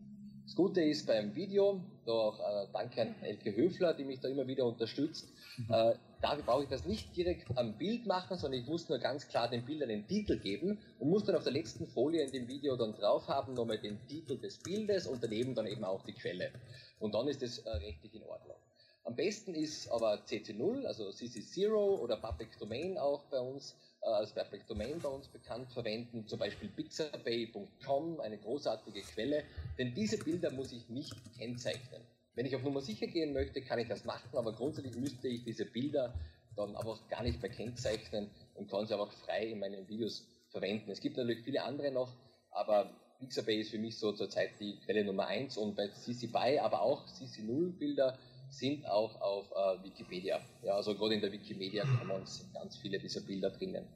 [0.47, 4.29] Das Gute ist beim Video, da auch äh, danke an Elke Höfler, die mich da
[4.29, 5.75] immer wieder unterstützt, mhm.
[5.75, 9.27] äh, da brauche ich das nicht direkt am Bild machen, sondern ich muss nur ganz
[9.27, 12.47] klar den Bildern den Titel geben und muss dann auf der letzten Folie in dem
[12.47, 16.13] Video dann drauf haben, nochmal den Titel des Bildes und daneben dann eben auch die
[16.13, 16.53] Quelle.
[17.01, 18.57] Und dann ist es äh, rechtlich in Ordnung.
[19.03, 23.75] Am besten ist aber CC0, also CC0 oder Public Domain auch bei uns,
[24.15, 29.45] als Public Domain bei uns bekannt verwenden, zum Beispiel pixabay.com, eine großartige Quelle,
[29.79, 32.03] denn diese Bilder muss ich nicht kennzeichnen.
[32.35, 35.45] Wenn ich auf Nummer sicher gehen möchte, kann ich das machen, aber grundsätzlich müsste ich
[35.45, 36.15] diese Bilder
[36.55, 40.91] dann einfach gar nicht mehr kennzeichnen und kann sie einfach frei in meinen Videos verwenden.
[40.91, 42.13] Es gibt natürlich viele andere noch,
[42.51, 46.59] aber Pixabay ist für mich so zurzeit die Quelle Nummer eins und bei CC BY,
[46.61, 48.19] aber auch CC 0 Bilder
[48.51, 50.41] sind auch auf äh, Wikipedia.
[50.63, 53.87] Ja, also gerade in der Wikimedia Commons sind ganz viele dieser Bilder drinnen.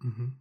[0.00, 0.34] Mhm.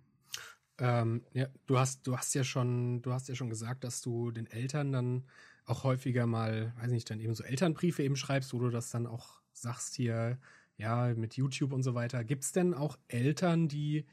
[0.79, 4.31] Ähm, ja, du hast, du hast ja schon, du hast ja schon gesagt, dass du
[4.31, 5.27] den Eltern dann
[5.65, 9.05] auch häufiger mal, weiß nicht, dann eben so Elternbriefe eben schreibst, wo du das dann
[9.05, 10.39] auch sagst hier,
[10.77, 12.23] ja, mit YouTube und so weiter.
[12.23, 14.07] Gibt es denn auch Eltern, die,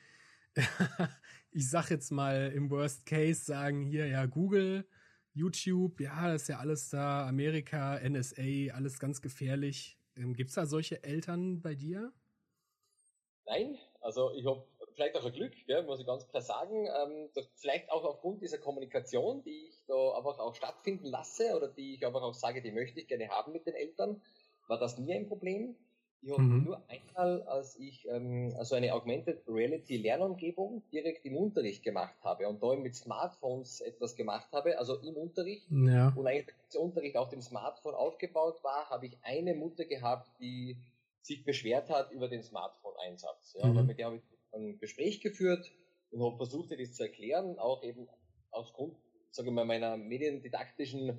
[1.50, 4.86] ich sag jetzt mal im Worst Case, sagen hier, ja, Google,
[5.38, 9.96] YouTube, ja, das ist ja alles da, Amerika, NSA, alles ganz gefährlich.
[10.16, 12.12] Ähm, Gibt es da solche Eltern bei dir?
[13.46, 16.86] Nein, also ich habe vielleicht auch ein Glück, gell, muss ich ganz klar sagen.
[16.86, 21.94] Ähm, vielleicht auch aufgrund dieser Kommunikation, die ich da einfach auch stattfinden lasse oder die
[21.94, 24.20] ich einfach auch sage, die möchte ich gerne haben mit den Eltern,
[24.66, 25.76] war das nie ein Problem.
[26.20, 26.64] Ich habe mhm.
[26.64, 32.48] nur einmal, als ich ähm, also eine Augmented Reality Lernumgebung direkt im Unterricht gemacht habe
[32.48, 36.12] und da mit Smartphones etwas gemacht habe, also im Unterricht ja.
[36.16, 40.76] und eigentlich der Unterricht auf dem Smartphone aufgebaut war, habe ich eine Mutter gehabt, die
[41.22, 43.56] sich beschwert hat über den Smartphone-Einsatz.
[43.60, 43.86] Ja, mhm.
[43.86, 45.70] mit der habe ich ein Gespräch geführt
[46.10, 48.08] und habe versucht, das zu erklären, auch eben
[48.50, 48.96] aufgrund,
[49.30, 51.18] sage ich mal, meiner mediendidaktischen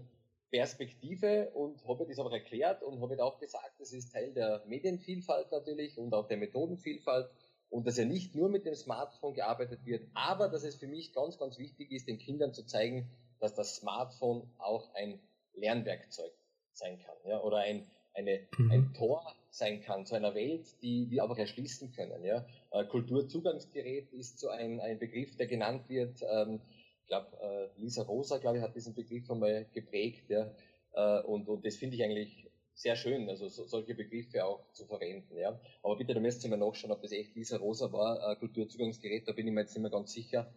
[0.52, 5.52] Perspektive und habe das auch erklärt und habe auch gesagt, das ist Teil der Medienvielfalt
[5.52, 7.30] natürlich und auch der Methodenvielfalt
[7.70, 11.14] und dass ja nicht nur mit dem Smartphone gearbeitet wird, aber dass es für mich
[11.14, 15.20] ganz, ganz wichtig ist, den Kindern zu zeigen, dass das Smartphone auch ein
[15.54, 16.32] Lernwerkzeug
[16.74, 18.72] sein kann, ja, oder ein, eine, mhm.
[18.72, 22.24] ein Tor sein kann zu einer Welt, die wir einfach erschließen können.
[22.24, 22.45] Ja.
[22.72, 26.22] Äh, Kulturzugangsgerät ist so ein, ein Begriff, der genannt wird.
[26.22, 26.62] Ähm,
[27.10, 30.30] glaube, äh, Lisa Rosa, glaube ich, hat diesen Begriff einmal geprägt.
[30.30, 30.51] Ja.
[30.93, 34.86] Äh, und, und das finde ich eigentlich sehr schön, also so, solche Begriffe auch zu
[34.86, 35.38] verwenden.
[35.38, 35.60] Ja.
[35.84, 39.28] Aber bitte, da müsst ihr mal nachschauen, ob das echt Lisa Rosa war, äh, Kulturzugangsgerät,
[39.28, 40.53] da bin ich mir jetzt nicht mehr ganz sicher.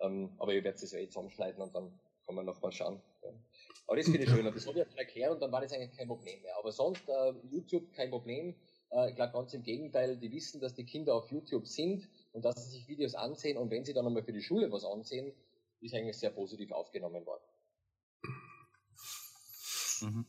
[0.00, 1.92] Ähm, aber ihr werdet es ja eh zusammenschneiden und dann
[2.26, 3.00] kann man noch mal schauen.
[3.22, 3.30] Ja.
[3.86, 4.46] Aber das finde ich schön.
[4.46, 6.56] Und das habe ich dann erklärt und dann war das eigentlich kein Problem mehr.
[6.58, 8.56] Aber sonst, äh, YouTube kein Problem.
[8.90, 12.44] Äh, ich glaube ganz im Gegenteil, die wissen, dass die Kinder auf YouTube sind und
[12.44, 15.32] dass sie sich Videos ansehen und wenn sie dann einmal für die Schule was ansehen,
[15.82, 17.42] ist eigentlich sehr positiv aufgenommen worden.
[20.00, 20.26] Mhm.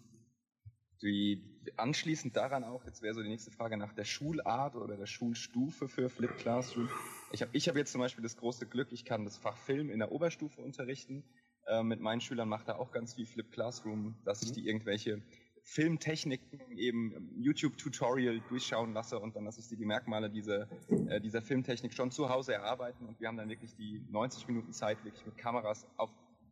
[1.01, 1.43] Die,
[1.76, 5.89] anschließend daran auch, jetzt wäre so die nächste Frage nach der Schulart oder der Schulstufe
[5.89, 6.89] für Flip Classroom.
[7.34, 9.89] Ich habe ich hab jetzt zum Beispiel das große Glück, ich kann das Fach Film
[9.89, 11.26] in der Oberstufe unterrichten.
[11.68, 14.54] Äh, mit meinen Schülern macht er auch ganz viel Flip Classroom, dass ich mhm.
[14.54, 15.22] die irgendwelche
[15.64, 20.68] Filmtechniken eben YouTube-Tutorial durchschauen lasse und dann lasse ich sie die Merkmale dieser,
[21.07, 24.74] äh, dieser Filmtechnik schon zu Hause erarbeiten und wir haben dann wirklich die 90 Minuten
[24.74, 26.09] Zeit, wirklich mit Kameras auf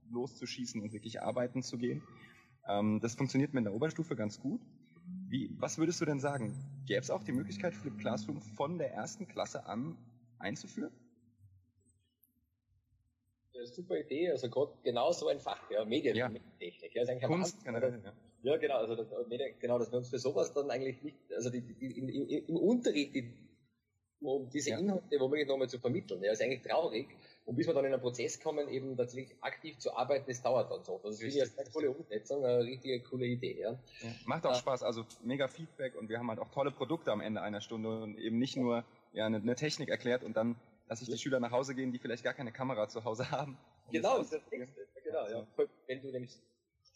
[0.10, 2.04] loszuschießen und wirklich arbeiten zu gehen.
[2.68, 4.62] Ähm, das funktioniert mir in der Oberstufe ganz gut.
[5.28, 6.54] Wie, was würdest du denn sagen?
[6.86, 9.98] Gäbe es auch die Möglichkeit, Flip Classroom von der ersten Klasse an
[10.40, 10.92] einzuführen?
[13.66, 16.96] super Idee, also gerade genau so ein Fach, ja, Medientechnik.
[16.96, 17.04] Ja.
[17.04, 18.14] Ja, Kunst generell, ja.
[18.44, 19.08] Ja, genau, also das,
[19.60, 22.56] genau, dass wir uns für sowas dann eigentlich nicht, also die, die, in, in, im
[22.58, 23.34] Unterricht, die,
[24.22, 24.80] um diese ja.
[24.80, 27.08] Inhalte womöglich nochmal zu vermitteln, ja, ist eigentlich traurig.
[27.46, 30.72] Und bis wir dann in einen Prozess kommen, eben tatsächlich aktiv zu arbeiten, das dauert
[30.72, 31.00] dann so.
[31.04, 33.62] Das ist eine sehr coole Umsetzung, eine richtige coole Idee.
[33.62, 33.72] Ja.
[33.72, 37.12] ja macht auch äh, Spaß, also mega Feedback und wir haben halt auch tolle Produkte
[37.12, 38.84] am Ende einer Stunde und eben nicht nur
[39.14, 40.56] ja, eine, eine Technik erklärt und dann
[40.88, 43.58] lasse ich die Schüler nach Hause gehen, die vielleicht gar keine Kamera zu Hause haben.
[43.92, 44.88] Genau, das ist das Nächste.
[45.04, 45.48] Genau, ja.
[45.88, 46.40] Wenn du nämlich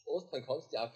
[0.06, 0.94] Ost, dann kannst du ja auch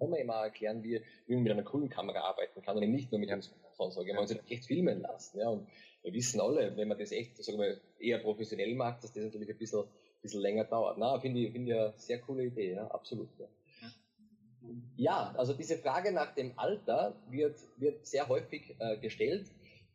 [0.00, 2.82] viel kann man immer erklären, wie, wie man mit einer coolen Kamera arbeiten kann und
[2.82, 5.38] eben nicht nur mit einem Smartphone, sage ich mal, sich echt filmen lassen.
[5.38, 5.48] Ja.
[5.48, 5.66] Und
[6.02, 9.50] wir wissen alle, wenn man das echt, sagen wir, eher professionell macht, dass das natürlich
[9.50, 9.84] ein bisschen,
[10.22, 10.98] bisschen länger dauert.
[10.98, 13.28] Na, finde ich, finde ich eine sehr coole Idee, ja, absolut.
[13.38, 13.46] Ja.
[14.96, 19.48] ja, also diese Frage nach dem Alter wird, wird sehr häufig äh, gestellt.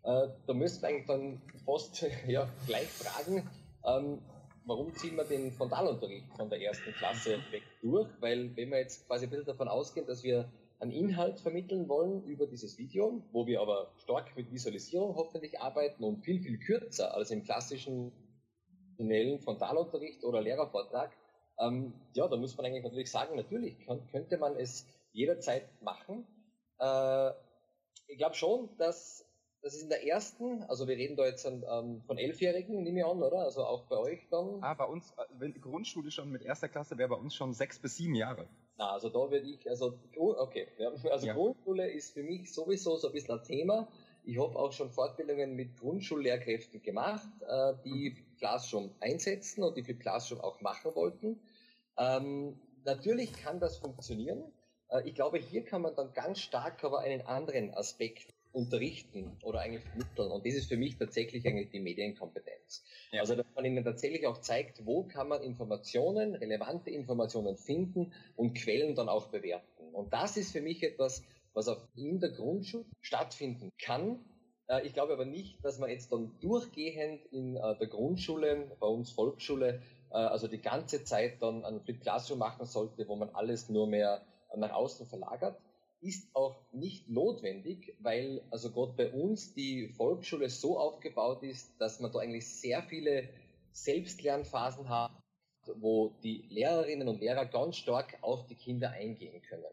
[0.03, 3.49] Äh, da müsste man eigentlich dann fast ja, gleich fragen,
[3.83, 4.19] ähm,
[4.65, 8.09] warum ziehen wir den Frontalunterricht von der ersten Klasse weg durch?
[8.19, 12.23] Weil wenn wir jetzt quasi ein bisschen davon ausgehen, dass wir einen Inhalt vermitteln wollen
[12.25, 17.13] über dieses Video, wo wir aber stark mit Visualisierung hoffentlich arbeiten und viel, viel kürzer
[17.13, 18.11] als im klassischen
[19.43, 21.11] Frontalunterricht oder Lehrervortrag,
[21.59, 23.77] ähm, ja, da muss man eigentlich natürlich sagen, natürlich
[24.11, 26.25] könnte man es jederzeit machen.
[26.79, 27.31] Äh,
[28.07, 29.24] ich glaube schon, dass
[29.65, 33.05] das ist in der ersten, also wir reden da jetzt ähm, von Elfjährigen, nehme ich
[33.05, 33.39] an, oder?
[33.39, 34.59] Also auch bei euch dann?
[34.61, 37.51] Ah, bei uns, äh, wenn die Grundschule schon mit erster Klasse wäre bei uns schon
[37.51, 38.47] sechs bis sieben Jahre.
[38.77, 41.33] Na, also da würde ich, also, okay, ja, also ja.
[41.33, 43.87] Grundschule ist für mich sowieso so ein bisschen ein Thema.
[44.23, 48.37] Ich habe auch schon Fortbildungen mit Grundschullehrkräften gemacht, äh, die mhm.
[48.37, 51.41] Classroom einsetzen und die für Classroom auch machen wollten.
[51.97, 54.43] Ähm, natürlich kann das funktionieren.
[54.89, 59.59] Äh, ich glaube, hier kann man dann ganz stark aber einen anderen Aspekt unterrichten oder
[59.59, 60.31] eigentlich vermitteln.
[60.31, 62.83] Und das ist für mich tatsächlich eigentlich die Medienkompetenz.
[63.11, 63.21] Ja.
[63.21, 68.53] Also, dass man ihnen tatsächlich auch zeigt, wo kann man Informationen, relevante Informationen finden und
[68.53, 69.93] Quellen dann auch bewerten.
[69.93, 74.23] Und das ist für mich etwas, was auch in der Grundschule stattfinden kann.
[74.67, 78.87] Äh, ich glaube aber nicht, dass man jetzt dann durchgehend in äh, der Grundschule, bei
[78.87, 79.81] uns Volksschule,
[80.11, 83.87] äh, also die ganze Zeit dann ein Flip Classroom machen sollte, wo man alles nur
[83.87, 84.25] mehr
[84.55, 85.59] nach außen verlagert
[86.01, 91.99] ist auch nicht notwendig, weil also gerade bei uns die Volksschule so aufgebaut ist, dass
[91.99, 93.29] man da eigentlich sehr viele
[93.71, 95.11] Selbstlernphasen hat,
[95.77, 99.63] wo die Lehrerinnen und Lehrer ganz stark auf die Kinder eingehen können.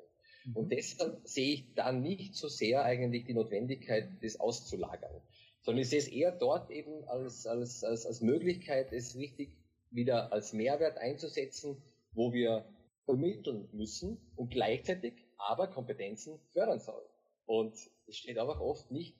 [0.45, 0.57] Mhm.
[0.57, 5.21] Und deshalb sehe ich da nicht so sehr eigentlich die Notwendigkeit, das auszulagern,
[5.63, 9.57] sondern ich sehe es eher dort eben als, als, als, als Möglichkeit, es richtig
[9.91, 12.65] wieder als Mehrwert einzusetzen, wo wir
[13.05, 15.15] vermitteln müssen und gleichzeitig
[15.49, 17.03] aber Kompetenzen fördern soll.
[17.47, 17.75] Und
[18.07, 19.17] es steht einfach oft nicht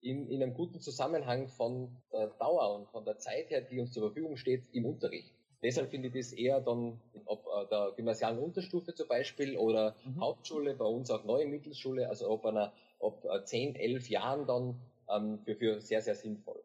[0.00, 3.92] in, in einem guten Zusammenhang von der Dauer und von der Zeit her, die uns
[3.92, 5.32] zur Verfügung steht im Unterricht.
[5.62, 10.20] Deshalb finde ich das eher dann, ob äh, der gymnasialen Unterstufe zum Beispiel oder mhm.
[10.20, 14.80] Hauptschule, bei uns auch neue Mittelschule, also ob einer, ob äh, 10, 11 Jahren dann
[15.08, 16.62] ähm, für, für sehr, sehr sinnvoll.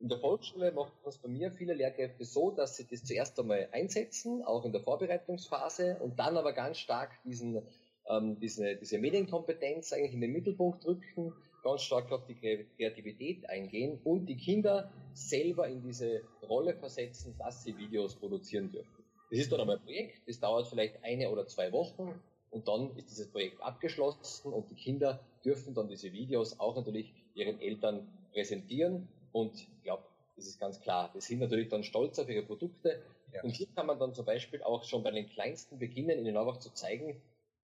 [0.00, 3.68] In der Volksschule macht das bei mir viele Lehrkräfte so, dass sie das zuerst einmal
[3.72, 7.66] einsetzen, auch in der Vorbereitungsphase und dann aber ganz stark diesen
[8.08, 11.32] ähm, diese, diese Medienkompetenz eigentlich in den Mittelpunkt rücken,
[11.62, 17.64] ganz stark auf die Kreativität eingehen und die Kinder selber in diese Rolle versetzen, dass
[17.64, 19.04] sie Videos produzieren dürfen.
[19.30, 22.18] Das ist dann einmal ein Projekt, das dauert vielleicht eine oder zwei Wochen
[22.50, 27.12] und dann ist dieses Projekt abgeschlossen und die Kinder dürfen dann diese Videos auch natürlich
[27.34, 30.04] ihren Eltern präsentieren und ich glaube,
[30.36, 31.10] das ist ganz klar.
[31.14, 33.02] Die sind natürlich dann stolz auf ihre Produkte
[33.34, 33.42] ja.
[33.42, 36.58] und hier kann man dann zum Beispiel auch schon bei den Kleinsten beginnen, ihnen einfach
[36.58, 37.20] zu zeigen,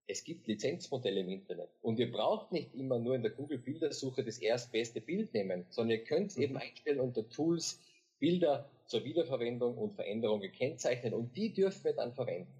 [0.07, 1.71] es gibt Lizenzmodelle im Internet.
[1.83, 6.05] Und ihr braucht nicht immer nur in der Google-Bildersuche das erstbeste Bild nehmen, sondern ihr
[6.05, 6.43] könnt mhm.
[6.43, 7.81] eben einstellen unter Tools
[8.19, 12.53] Bilder zur Wiederverwendung und Veränderung gekennzeichnet und die dürfen wir dann verwenden.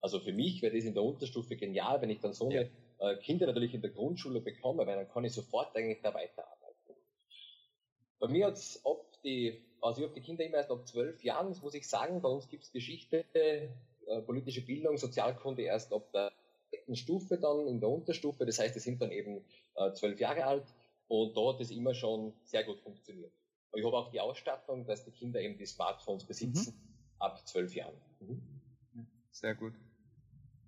[0.00, 3.10] Also für mich wäre das in der Unterstufe genial, wenn ich dann so eine ja.
[3.10, 6.96] äh, Kinder natürlich in der Grundschule bekomme, weil dann kann ich sofort eigentlich da weiterarbeiten.
[8.18, 11.22] Bei mir hat es ob die, also ich habe die Kinder immer erst ab zwölf
[11.22, 13.68] Jahren, das muss ich sagen, bei uns gibt es Geschichte, äh,
[14.22, 16.32] politische Bildung, Sozialkunde erst ab der
[16.72, 18.46] dritten Stufe dann, in der Unterstufe.
[18.46, 19.44] Das heißt, die sind dann eben
[19.76, 20.64] äh, zwölf Jahre alt
[21.08, 23.32] und dort hat es immer schon sehr gut funktioniert.
[23.70, 27.20] Aber ich habe auch die Ausstattung, dass die Kinder eben die Smartphones besitzen mhm.
[27.20, 27.96] ab zwölf Jahren.
[28.20, 28.42] Mhm.
[29.30, 29.74] Sehr gut.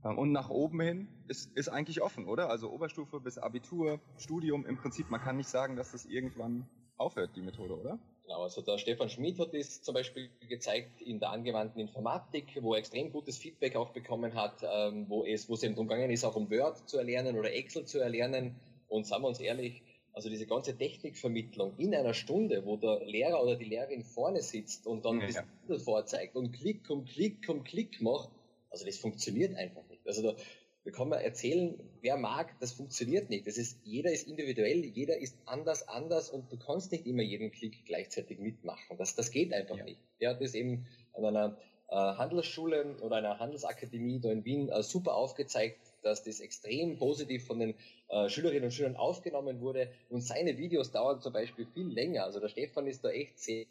[0.04, 2.50] Ähm, und nach oben hin ist, ist eigentlich offen, oder?
[2.50, 7.36] Also Oberstufe bis Abitur, Studium, im Prinzip, man kann nicht sagen, dass das irgendwann aufhört,
[7.36, 7.98] die Methode, oder?
[8.24, 12.72] Genau, also der Stefan Schmid hat das zum Beispiel gezeigt in der angewandten Informatik, wo
[12.72, 16.10] er extrem gutes Feedback auch bekommen hat, ähm, wo es, wo es eben darum gegangen
[16.10, 18.56] ist, auch um Word zu erlernen oder Excel zu erlernen.
[18.88, 19.82] Und sagen wir uns ehrlich,
[20.14, 24.86] also diese ganze Technikvermittlung in einer Stunde, wo der Lehrer oder die Lehrerin vorne sitzt
[24.86, 25.78] und dann ja, das ja.
[25.78, 28.30] vorzeigt und Klick um Klick um Klick macht,
[28.70, 30.06] also das funktioniert einfach nicht.
[30.06, 30.36] Also da,
[30.84, 33.46] da kann man erzählen, wer mag, das funktioniert nicht.
[33.46, 37.50] Das ist, jeder ist individuell, jeder ist anders, anders und du kannst nicht immer jeden
[37.50, 38.98] Klick gleichzeitig mitmachen.
[38.98, 39.84] Das, das geht einfach ja.
[39.84, 39.98] nicht.
[40.20, 41.56] Der hat das eben an einer
[41.88, 47.46] äh, Handelsschule oder einer Handelsakademie da in Wien äh, super aufgezeigt, dass das extrem positiv
[47.46, 47.74] von den
[48.08, 52.24] äh, Schülerinnen und Schülern aufgenommen wurde und seine Videos dauern zum Beispiel viel länger.
[52.24, 53.64] Also der Stefan ist da echt sehr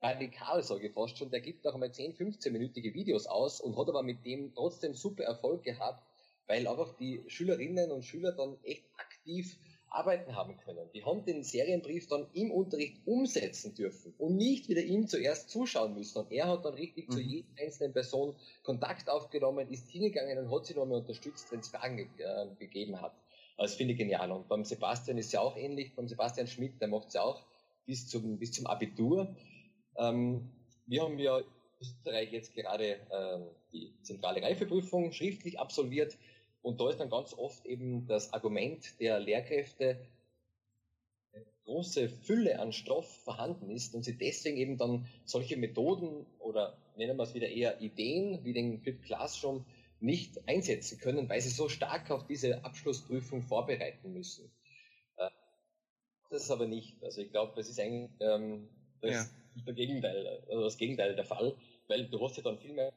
[0.00, 1.30] radikal, sage ich fast schon.
[1.30, 5.24] Der gibt auch mal 10, 15-minütige Videos aus und hat aber mit dem trotzdem super
[5.24, 6.02] Erfolg gehabt
[6.52, 10.86] weil einfach die Schülerinnen und Schüler dann echt aktiv arbeiten haben können.
[10.92, 15.94] Die haben den Serienbrief dann im Unterricht umsetzen dürfen und nicht wieder ihm zuerst zuschauen
[15.94, 16.18] müssen.
[16.18, 17.12] Und er hat dann richtig mhm.
[17.12, 21.68] zu jeder einzelnen Person Kontakt aufgenommen, ist hingegangen und hat sie nochmal unterstützt, wenn es
[21.68, 23.14] Fragen ge äh, gegeben hat.
[23.56, 24.30] Das finde ich genial.
[24.30, 27.42] Und beim Sebastian ist ja auch ähnlich, beim Sebastian Schmidt, der macht es ja auch
[27.86, 29.34] bis zum, bis zum Abitur.
[29.96, 30.50] Ähm,
[30.86, 31.44] wir haben ja in
[31.80, 36.16] Österreich jetzt gerade ähm, die zentrale Reifeprüfung schriftlich absolviert.
[36.62, 39.98] Und da ist dann ganz oft eben das Argument der Lehrkräfte,
[41.64, 47.16] große Fülle an Stoff vorhanden ist und sie deswegen eben dann solche Methoden oder nennen
[47.16, 49.64] wir es wieder eher Ideen wie den Flip Classroom
[50.00, 54.50] nicht einsetzen können, weil sie so stark auf diese Abschlussprüfung vorbereiten müssen.
[55.16, 55.30] Äh,
[56.30, 57.02] das ist aber nicht.
[57.02, 58.68] Also ich glaube, das ist eigentlich ähm,
[59.00, 59.32] das,
[59.64, 59.72] ja.
[59.72, 61.54] Gegenteil, also das Gegenteil der Fall,
[61.86, 62.92] weil du hast ja dann viel mehr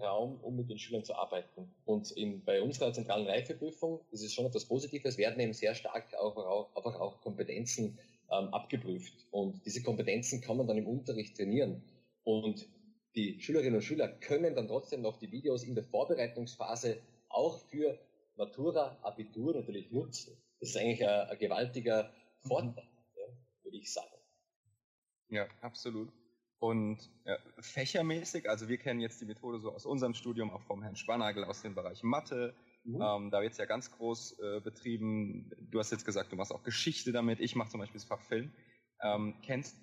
[0.00, 1.72] Raum, um mit den Schülern zu arbeiten.
[1.84, 6.14] Und in, bei unserer zentralen Reifeprüfung ist es schon etwas Positives, werden eben sehr stark
[6.14, 7.98] auch, auch, auch, Kompetenzen
[8.30, 9.26] ähm, abgeprüft.
[9.30, 11.82] Und diese Kompetenzen kann man dann im Unterricht trainieren.
[12.24, 12.68] Und
[13.14, 17.98] die Schülerinnen und Schüler können dann trotzdem noch die Videos in der Vorbereitungsphase auch für
[18.36, 20.36] Matura, Abitur natürlich nutzen.
[20.60, 22.10] ist eigentlich ein, ein gewaltiger
[22.42, 22.48] mhm.
[22.48, 23.26] Vorteil, ja,
[23.62, 24.08] würde ich sagen.
[25.28, 26.12] Ja, absolut.
[26.64, 30.82] Und ja, fächermäßig, also wir kennen jetzt die Methode so aus unserem Studium, auch vom
[30.82, 32.54] Herrn Spannagel aus dem Bereich Mathe.
[32.84, 33.02] Mhm.
[33.02, 35.52] Ähm, da wird es ja ganz groß äh, betrieben.
[35.70, 37.38] Du hast jetzt gesagt, du machst auch Geschichte damit.
[37.40, 38.50] Ich mache zum Beispiel das Fach Film.
[39.02, 39.76] Ähm, kennst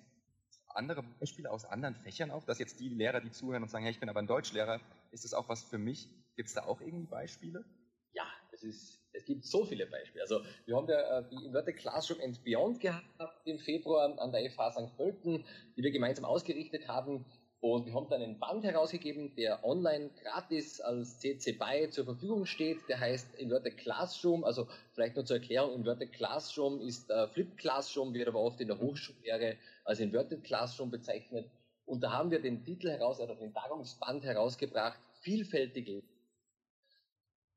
[0.70, 3.92] andere Beispiele aus anderen Fächern auch, dass jetzt die Lehrer, die zuhören und sagen, hey,
[3.92, 4.80] ich bin aber ein Deutschlehrer,
[5.12, 6.08] ist das auch was für mich?
[6.34, 7.64] Gibt es da auch irgendwie Beispiele?
[8.12, 10.22] Ja, es ist es gibt so viele Beispiele.
[10.22, 13.04] Also wir haben ja äh, die Inverted Classroom and Beyond gehabt
[13.44, 14.96] im Februar an der FH St.
[14.96, 15.44] Pölten,
[15.76, 17.24] die wir gemeinsam ausgerichtet haben.
[17.60, 22.44] Und wir haben dann einen Band herausgegeben, der online gratis als CC BY zur Verfügung
[22.44, 22.78] steht.
[22.88, 24.42] Der heißt Inverted Classroom.
[24.42, 28.66] Also vielleicht nur zur Erklärung, Inverted Classroom ist äh, Flip Classroom, wird aber oft in
[28.66, 31.48] der Hochschullehre als Inverted Classroom bezeichnet.
[31.84, 36.02] Und da haben wir den Titel heraus, oder den Tagungsband herausgebracht, vielfältige.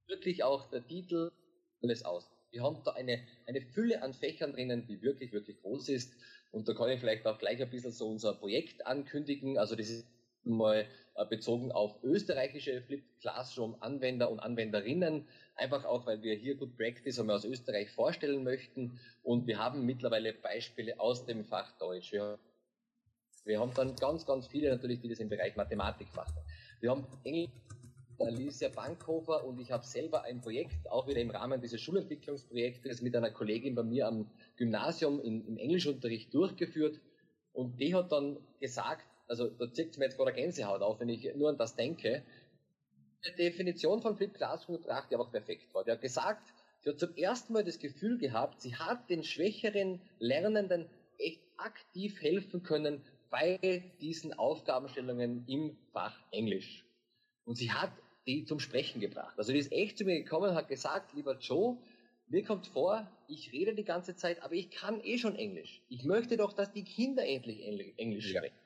[0.08, 1.32] Wirklich auch der Titel
[1.82, 2.30] alles aus.
[2.52, 6.14] Wir haben da eine, eine Fülle an Fächern drinnen, die wirklich, wirklich groß ist.
[6.52, 9.58] Und da kann ich vielleicht auch gleich ein bisschen so unser Projekt ankündigen.
[9.58, 10.08] Also das ist
[10.46, 15.28] mal äh, bezogen auf österreichische Flipped Classroom Anwender und Anwenderinnen.
[15.56, 19.00] Einfach auch, weil wir hier Good Practice einmal aus Österreich vorstellen möchten.
[19.24, 22.12] Und wir haben mittlerweile Beispiele aus dem Fach Deutsch.
[22.12, 22.40] Wir,
[23.44, 26.38] wir haben dann ganz, ganz viele natürlich, die das im Bereich Mathematik machen.
[26.80, 27.50] Wir haben Englisch
[28.20, 33.16] Alicia Bankhofer und ich habe selber ein Projekt, auch wieder im Rahmen dieses Schulentwicklungsprojektes mit
[33.16, 37.00] einer Kollegin bei mir am Gymnasium in, im Englischunterricht durchgeführt
[37.54, 41.34] und die hat dann gesagt, also da zieht mir jetzt gerade Gänsehaut auf, wenn ich
[41.36, 42.24] nur an das denke,
[43.26, 45.84] die Definition von Flip Classroom gebracht, die einfach perfekt war.
[45.84, 50.02] Die hat gesagt, sie hat zum ersten Mal das Gefühl gehabt, sie hat den schwächeren
[50.20, 50.88] Lernenden
[51.18, 56.86] echt aktiv helfen können bei diesen Aufgabenstellungen im Fach Englisch.
[57.46, 57.92] Und sie hat
[58.28, 59.38] die zum Sprechen gebracht.
[59.38, 61.78] Also die ist echt zu mir gekommen und hat gesagt, lieber Joe,
[62.28, 65.82] mir kommt vor, ich rede die ganze Zeit, aber ich kann eh schon Englisch.
[65.90, 67.68] Ich möchte doch, dass die Kinder endlich
[67.98, 68.56] Englisch sprechen.
[68.56, 68.66] Ja.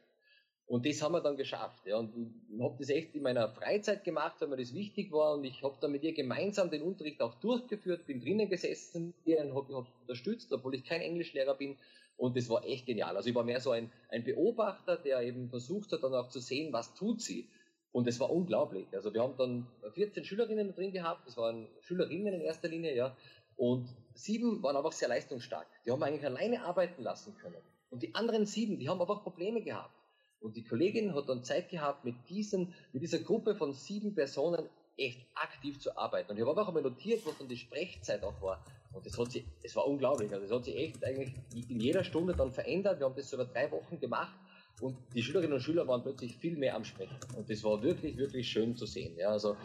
[0.69, 1.87] Und das haben wir dann geschafft.
[1.87, 1.97] Ja.
[1.97, 2.13] Und
[2.47, 5.33] ich habe das echt in meiner Freizeit gemacht, weil mir das wichtig war.
[5.33, 9.39] Und ich habe dann mit ihr gemeinsam den Unterricht auch durchgeführt, bin drinnen gesessen, ihr
[9.39, 11.75] habe hab unterstützt, obwohl ich kein Englischlehrer bin.
[12.17, 13.17] Und das war echt genial.
[13.17, 16.39] Also ich war mehr so ein, ein Beobachter, der eben versucht hat, dann auch zu
[16.39, 17.49] sehen, was tut sie.
[17.91, 18.87] Und es war unglaublich.
[18.93, 23.15] Also wir haben dann 14 Schülerinnen drin gehabt, das waren Schülerinnen in erster Linie, ja.
[23.55, 25.67] Und sieben waren einfach sehr leistungsstark.
[25.85, 27.61] Die haben eigentlich alleine arbeiten lassen können.
[27.89, 29.93] Und die anderen sieben, die haben einfach Probleme gehabt.
[30.39, 34.69] Und die Kollegin hat dann Zeit gehabt, mit diesen, mit dieser Gruppe von sieben Personen
[34.95, 36.31] echt aktiv zu arbeiten.
[36.31, 38.63] Und ich habe einfach einmal notiert, was dann die Sprechzeit auch war.
[38.93, 40.31] Und das hat sie, es war unglaublich.
[40.31, 42.99] Also das hat sich echt eigentlich in jeder Stunde dann verändert.
[42.99, 44.37] Wir haben das so über drei Wochen gemacht
[44.81, 47.17] und die Schülerinnen und Schüler waren plötzlich viel mehr am Sprechen.
[47.35, 49.17] Und das war wirklich, wirklich schön zu sehen.
[49.17, 49.57] Ja, also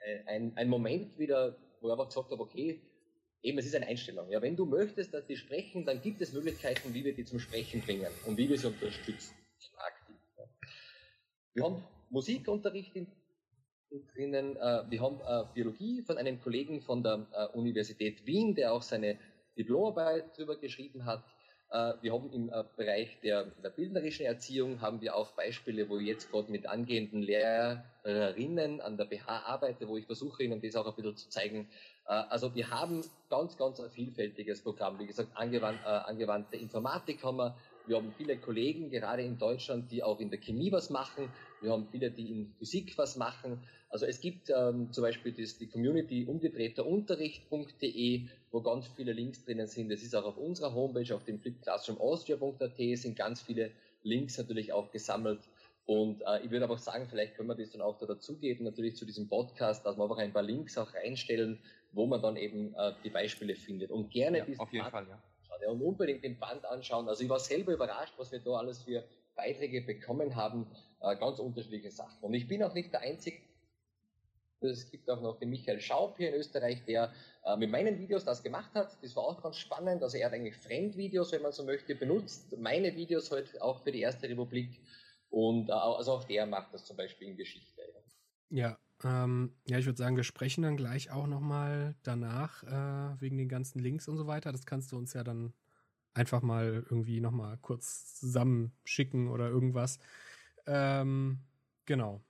[0.00, 2.80] äh, ein, ein Moment wieder, wo ich einfach gesagt habe, okay,
[3.42, 4.30] eben es ist eine Einstellung.
[4.30, 7.38] Ja, wenn du möchtest, dass die sprechen, dann gibt es Möglichkeiten, wie wir die zum
[7.38, 9.34] Sprechen bringen und wie wir sie unterstützen.
[9.76, 10.16] Aktiv.
[10.36, 10.44] Ja.
[11.54, 13.06] Wir haben Musikunterricht in,
[14.14, 18.72] drinnen, äh, wir haben äh, Biologie von einem Kollegen von der äh, Universität Wien, der
[18.72, 19.18] auch seine
[19.56, 21.24] Diplomarbeit darüber geschrieben hat.
[21.70, 25.98] Äh, wir haben im äh, Bereich der, der bildnerischen Erziehung haben wir auch Beispiele, wo
[25.98, 30.74] ich jetzt gerade mit angehenden Lehrerinnen an der BH arbeite, wo ich versuche, ihnen das
[30.74, 31.68] auch ein bisschen zu zeigen.
[32.06, 34.98] Äh, also wir haben ganz, ganz ein vielfältiges Programm.
[34.98, 37.56] Wie gesagt, angewandt, angewandte Informatik haben wir.
[37.90, 41.28] Wir haben viele Kollegen, gerade in Deutschland, die auch in der Chemie was machen.
[41.60, 43.60] Wir haben viele, die in Physik was machen.
[43.88, 49.66] Also es gibt ähm, zum Beispiel das, die Community umgedrehterunterricht.de, wo ganz viele Links drinnen
[49.66, 49.90] sind.
[49.90, 53.72] Das ist auch auf unserer Homepage, auf dem flipclassroomaustria.at sind ganz viele
[54.04, 55.40] Links natürlich auch gesammelt.
[55.84, 58.94] Und äh, ich würde aber sagen, vielleicht können wir das dann auch da dazugeben, natürlich
[58.94, 61.58] zu diesem Podcast, dass wir einfach ein paar Links auch reinstellen,
[61.90, 63.90] wo man dann eben äh, die Beispiele findet.
[63.90, 65.20] Und gerne ja, auf jeden Fall, ja.
[65.62, 65.68] Ja.
[65.70, 67.08] Und unbedingt den Band anschauen.
[67.08, 69.04] Also ich war selber überrascht, was wir da alles für
[69.34, 70.66] Beiträge bekommen haben.
[71.00, 72.18] Äh, ganz unterschiedliche Sachen.
[72.22, 73.38] Und ich bin auch nicht der Einzige,
[74.62, 77.12] es gibt auch noch den Michael Schaub hier in Österreich, der
[77.44, 78.96] äh, mit meinen Videos das gemacht hat.
[79.02, 80.02] Das war auch ganz spannend.
[80.02, 82.56] Also er hat eigentlich Fremdvideos, wenn man so möchte, benutzt.
[82.58, 84.80] Meine Videos heute auch für die Erste Republik.
[85.30, 87.80] Und äh, also auch der macht das zum Beispiel in Geschichte.
[88.50, 93.20] Ja, ja, ähm, ja ich würde sagen, wir sprechen dann gleich auch nochmal danach äh,
[93.20, 94.52] wegen den ganzen Links und so weiter.
[94.52, 95.52] Das kannst du uns ja dann
[96.14, 99.98] einfach mal irgendwie nochmal kurz zusammenschicken oder irgendwas.
[100.66, 101.40] Ähm,
[101.86, 102.20] genau.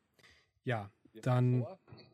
[0.64, 0.90] Ja,
[1.22, 1.66] dann.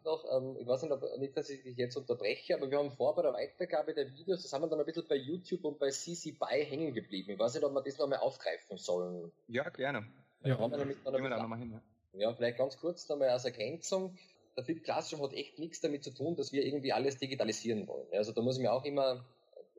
[0.04, 2.92] Noch, ähm, ich weiß nicht, ob, nicht, dass ich dich jetzt unterbreche, aber wir haben
[2.92, 5.78] vor bei der Weitergabe der Videos, das haben wir dann ein bisschen bei YouTube und
[5.78, 7.32] bei CC BY hängen geblieben.
[7.32, 9.32] Ich weiß nicht, ob wir das nochmal aufgreifen sollen.
[9.48, 10.06] Ja, gerne.
[10.42, 10.70] Ja, ja.
[10.70, 12.20] wir nämlich noch, noch mal hin, ja.
[12.20, 14.16] ja, vielleicht ganz kurz nochmal als Ergänzung.
[14.56, 18.06] Der Flip Classroom hat echt nichts damit zu tun, dass wir irgendwie alles digitalisieren wollen.
[18.12, 19.24] Also da muss ich mir auch immer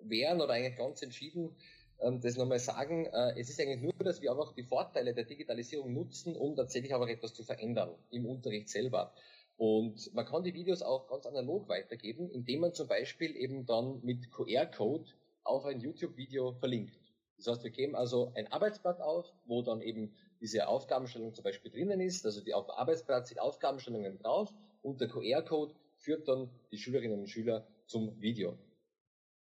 [0.02, 1.56] wehren oder eigentlich ganz entschieden
[2.00, 3.06] ähm, das nochmal sagen.
[3.08, 6.94] Äh, es ist eigentlich nur, dass wir einfach die Vorteile der Digitalisierung nutzen, um tatsächlich
[6.94, 9.14] auch etwas zu verändern im Unterricht selber.
[9.58, 14.02] Und man kann die Videos auch ganz analog weitergeben, indem man zum Beispiel eben dann
[14.04, 15.10] mit QR-Code
[15.44, 17.00] auf ein YouTube-Video verlinkt.
[17.38, 21.72] Das heißt, wir geben also ein Arbeitsblatt auf, wo dann eben diese Aufgabenstellung zum Beispiel
[21.72, 22.26] drinnen ist.
[22.26, 24.54] Also die, auf dem Arbeitsblatt sind Aufgabenstellungen drauf
[24.88, 28.58] und der QR-Code führt dann die Schülerinnen und Schüler zum Video.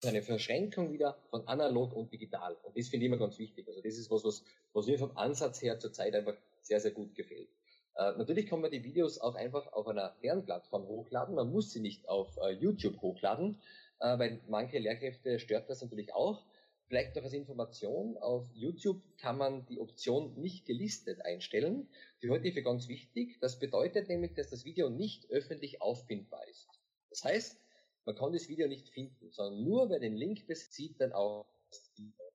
[0.04, 2.56] Eine Verschränkung wieder von analog und digital.
[2.62, 3.68] Und das finde ich immer ganz wichtig.
[3.68, 7.16] Also das ist was, was, was mir vom Ansatz her zurzeit einfach sehr, sehr gut
[7.16, 7.50] gefällt.
[7.96, 11.34] Äh, natürlich kann man die Videos auch einfach auf einer Lernplattform hochladen.
[11.34, 13.60] Man muss sie nicht auf äh, YouTube hochladen,
[14.00, 16.46] äh, weil manche Lehrkräfte stört das natürlich auch.
[16.92, 21.88] Vielleicht noch als Information, auf YouTube kann man die Option nicht gelistet einstellen.
[22.22, 23.40] Die ich für ganz wichtig.
[23.40, 26.68] Das bedeutet nämlich, dass das Video nicht öffentlich auffindbar ist.
[27.10, 27.58] Das heißt,
[28.04, 31.94] man kann das Video nicht finden, sondern nur wer den Link bezieht, dann auch das
[31.96, 32.26] Video.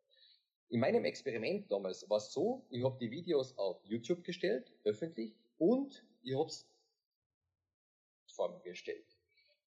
[0.70, 5.34] In meinem Experiment damals war es so, ich habe die Videos auf YouTube gestellt, öffentlich,
[5.58, 6.66] und ich habe es
[8.28, 9.04] vorgestellt.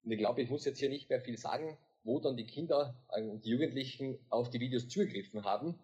[0.03, 1.77] Und ich glaube, ich muss jetzt hier nicht mehr viel sagen,
[2.09, 5.79] wo dann die Kinder und die Jugendlichen auf die Videos zugegriffen haben.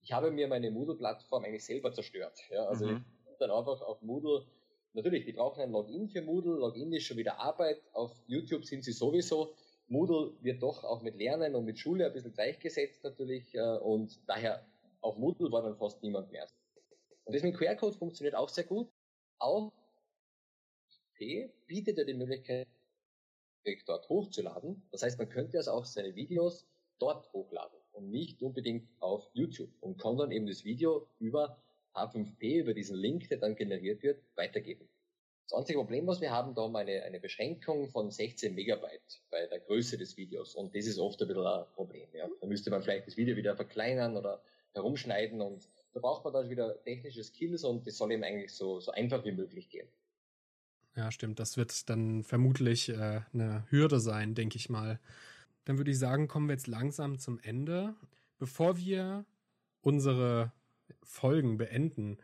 [0.00, 2.38] Ich habe mir meine Moodle-Plattform eigentlich selber zerstört.
[2.50, 3.04] Ja, also mhm.
[3.28, 4.46] ich dann einfach auf Moodle,
[4.92, 8.84] natürlich, die brauchen ein Login für Moodle, Login ist schon wieder Arbeit, auf YouTube sind
[8.84, 9.54] sie sowieso.
[9.88, 14.20] Moodle wird doch auch mit Lernen und mit Schule ein bisschen gleichgesetzt natürlich äh, und
[14.28, 14.64] daher
[15.00, 16.46] auf Moodle war dann fast niemand mehr.
[17.24, 18.88] Und das mit QR-Code funktioniert auch sehr gut.
[19.40, 19.72] Auch
[21.14, 22.68] P bietet ja die Möglichkeit,
[23.86, 24.82] dort hochzuladen.
[24.90, 26.66] Das heißt, man könnte also auch seine Videos
[26.98, 31.60] dort hochladen und nicht unbedingt auf YouTube und kann dann eben das Video über
[31.94, 34.88] H5P, über diesen Link, der dann generiert wird, weitergeben.
[35.48, 39.22] Das einzige Problem, was wir haben, da haben wir eine, eine Beschränkung von 16 Megabyte
[39.30, 42.08] bei der Größe des Videos und das ist oft ein bisschen ein Problem.
[42.12, 42.28] Ja.
[42.40, 44.42] Da müsste man vielleicht das Video wieder verkleinern oder
[44.72, 48.80] herumschneiden und da braucht man dann wieder technische Skills und das soll eben eigentlich so,
[48.80, 49.88] so einfach wie möglich gehen.
[50.96, 51.38] Ja, stimmt.
[51.38, 54.98] Das wird dann vermutlich äh, eine Hürde sein, denke ich mal.
[55.66, 57.94] Dann würde ich sagen, kommen wir jetzt langsam zum Ende.
[58.38, 59.26] Bevor wir
[59.82, 60.52] unsere
[61.02, 62.16] Folgen beenden,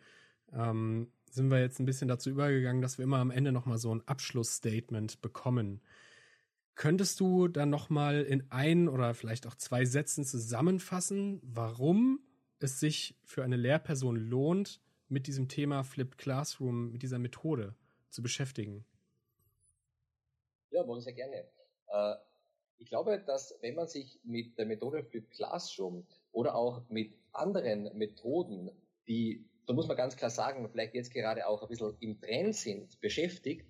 [0.53, 3.95] ähm, sind wir jetzt ein bisschen dazu übergegangen, dass wir immer am Ende nochmal so
[3.95, 5.83] ein Abschlussstatement bekommen.
[6.75, 12.21] Könntest du dann nochmal in ein oder vielleicht auch zwei Sätzen zusammenfassen, warum
[12.59, 17.75] es sich für eine Lehrperson lohnt, mit diesem Thema Flipped Classroom, mit dieser Methode
[18.13, 18.85] zu beschäftigen?
[20.71, 21.45] Ja, ich sehr gerne.
[21.89, 22.15] Äh,
[22.79, 27.97] ich glaube, dass wenn man sich mit der Methode Flipped Classroom oder auch mit anderen
[27.97, 28.71] Methoden,
[29.07, 32.57] die, da muss man ganz klar sagen, vielleicht jetzt gerade auch ein bisschen im Trend
[32.57, 33.67] sind, beschäftigt,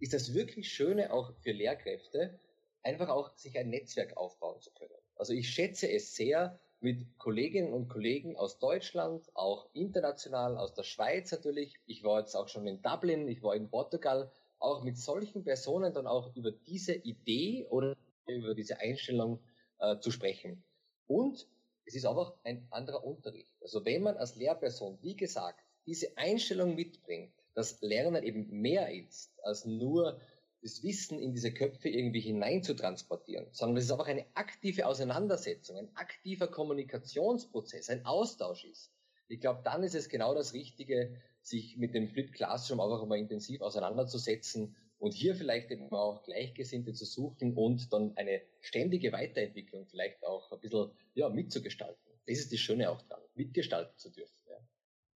[0.00, 2.38] ist das wirklich Schöne auch für Lehrkräfte,
[2.82, 4.94] einfach auch sich ein Netzwerk aufbauen zu können.
[5.16, 10.82] Also ich schätze es sehr, mit Kolleginnen und Kollegen aus Deutschland, auch international, aus der
[10.82, 11.78] Schweiz natürlich.
[11.86, 15.92] Ich war jetzt auch schon in Dublin, ich war in Portugal, auch mit solchen Personen
[15.92, 19.40] dann auch über diese Idee oder über diese Einstellung
[19.78, 20.64] äh, zu sprechen.
[21.06, 21.46] Und
[21.84, 23.54] es ist einfach ein anderer Unterricht.
[23.60, 29.32] Also wenn man als Lehrperson, wie gesagt, diese Einstellung mitbringt, dass Lernen eben mehr ist
[29.42, 30.20] als nur
[30.62, 34.86] das Wissen in diese Köpfe irgendwie hinein zu transportieren, sondern dass es einfach eine aktive
[34.86, 38.92] Auseinandersetzung, ein aktiver Kommunikationsprozess, ein Austausch ist.
[39.28, 43.18] Ich glaube, dann ist es genau das Richtige, sich mit dem Flip Classroom einfach mal
[43.18, 49.86] intensiv auseinanderzusetzen und hier vielleicht eben auch Gleichgesinnte zu suchen und dann eine ständige Weiterentwicklung
[49.86, 52.12] vielleicht auch ein bisschen ja, mitzugestalten.
[52.26, 54.36] Das ist das Schöne auch dran, mitgestalten zu dürfen.
[54.48, 54.58] Ja.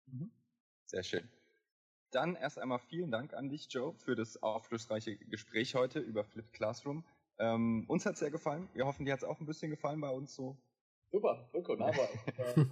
[0.07, 0.31] Mhm.
[0.87, 1.29] Sehr schön.
[2.15, 6.53] Dann erst einmal vielen Dank an dich, Joe, für das aufschlussreiche Gespräch heute über Flipped
[6.53, 7.03] Classroom.
[7.39, 8.69] Ähm, uns hat es sehr gefallen.
[8.73, 10.55] Wir hoffen, dir hat es auch ein bisschen gefallen bei uns so.
[11.11, 11.81] Super, voll cool.
[11.83, 12.07] Aber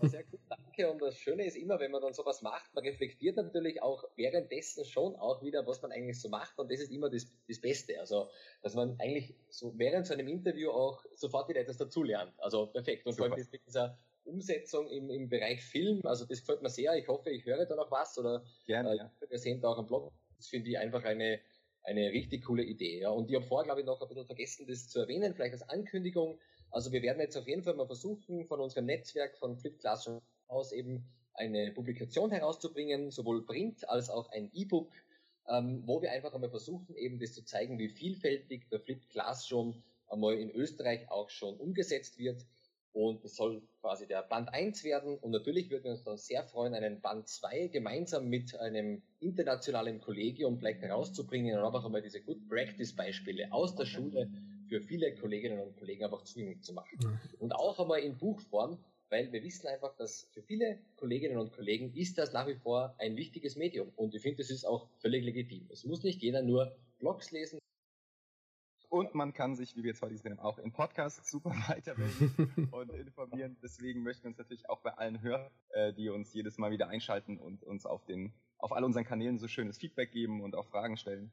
[0.01, 0.89] äh, sehr gut, danke.
[0.89, 4.85] Und das Schöne ist immer, wenn man dann sowas macht, man reflektiert natürlich auch währenddessen
[4.85, 6.57] schon auch wieder, was man eigentlich so macht.
[6.57, 7.99] Und das ist immer das, das Beste.
[7.99, 8.29] Also,
[8.61, 12.31] dass man eigentlich so während so einem Interview auch sofort wieder etwas dazulernt.
[12.39, 13.05] Also perfekt.
[13.05, 16.01] Und vor allem mit dieser Umsetzung im, im Bereich Film.
[16.03, 16.95] Also das gefällt mir sehr.
[16.95, 19.11] Ich hoffe, ich höre da noch was oder Gerne, äh, ja.
[19.27, 20.11] wir sehen da auch am Blog.
[20.37, 21.39] Das finde ich einfach eine,
[21.83, 23.01] eine richtig coole Idee.
[23.01, 23.09] Ja.
[23.09, 25.69] Und ich habe vorher, glaube ich, noch ein bisschen vergessen, das zu erwähnen, vielleicht als
[25.69, 26.39] Ankündigung.
[26.71, 30.21] Also wir werden jetzt auf jeden Fall mal versuchen, von unserem Netzwerk von Flip Classroom
[30.47, 31.05] aus eben
[31.35, 34.91] eine Publikation herauszubringen, sowohl Print als auch ein E-Book,
[35.47, 39.83] ähm, wo wir einfach einmal versuchen, eben das zu zeigen, wie vielfältig der Flip Classroom
[40.07, 42.45] einmal in Österreich auch schon umgesetzt wird
[42.93, 45.17] Und es soll quasi der Band 1 werden.
[45.17, 49.99] Und natürlich würden wir uns dann sehr freuen, einen Band 2 gemeinsam mit einem internationalen
[49.99, 54.29] Kollegium vielleicht herauszubringen und einfach einmal diese Good Practice Beispiele aus der Schule
[54.69, 57.19] für viele Kolleginnen und Kollegen einfach zugänglich zu machen.
[57.39, 58.77] Und auch einmal in Buchform,
[59.09, 62.95] weil wir wissen einfach, dass für viele Kolleginnen und Kollegen ist das nach wie vor
[62.99, 63.91] ein wichtiges Medium.
[63.95, 65.67] Und ich finde, das ist auch völlig legitim.
[65.71, 67.59] Es muss nicht jeder nur Blogs lesen,
[68.93, 72.89] und man kann sich, wie wir jetzt heute sehen, auch in Podcasts super weiterbilden und
[72.93, 73.57] informieren.
[73.63, 76.89] Deswegen möchten wir uns natürlich auch bei allen hören, äh, die uns jedes Mal wieder
[76.89, 80.67] einschalten und uns auf, den, auf all unseren Kanälen so schönes Feedback geben und auch
[80.67, 81.31] Fragen stellen.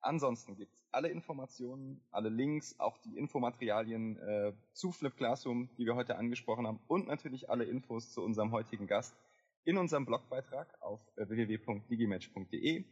[0.00, 5.86] Ansonsten gibt es alle Informationen, alle Links, auch die Infomaterialien äh, zu Flip Classroom, die
[5.86, 9.16] wir heute angesprochen haben und natürlich alle Infos zu unserem heutigen Gast
[9.64, 12.84] in unserem Blogbeitrag auf äh, www.digimatch.de.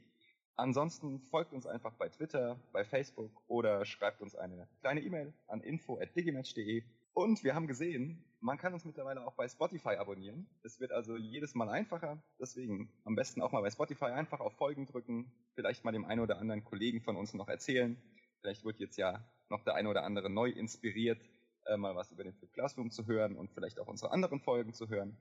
[0.59, 5.61] Ansonsten folgt uns einfach bei Twitter, bei Facebook oder schreibt uns eine kleine E-Mail an
[5.61, 6.83] info@digimatch.de.
[7.15, 10.49] Und wir haben gesehen, man kann uns mittlerweile auch bei Spotify abonnieren.
[10.65, 12.21] Es wird also jedes Mal einfacher.
[12.41, 15.31] Deswegen am besten auch mal bei Spotify einfach auf Folgen drücken.
[15.55, 17.97] Vielleicht mal dem einen oder anderen Kollegen von uns noch erzählen.
[18.41, 21.23] Vielleicht wird jetzt ja noch der eine oder andere neu inspiriert,
[21.67, 24.75] äh, mal was über den Flip Classroom zu hören und vielleicht auch unsere anderen Folgen
[24.75, 25.17] zu hören.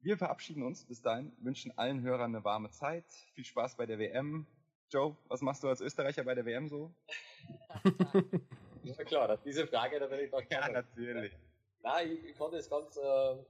[0.00, 3.04] Wir verabschieden uns bis dahin, wünschen allen Hörern eine warme Zeit,
[3.34, 4.46] viel Spaß bei der WM,
[4.90, 6.90] Joe, was machst du als Österreicher bei der WM so?
[8.82, 11.32] ja klar, diese Frage, da bin ich doch Ja, natürlich.
[11.82, 13.00] Nein, ich, ich konnte es ganz äh,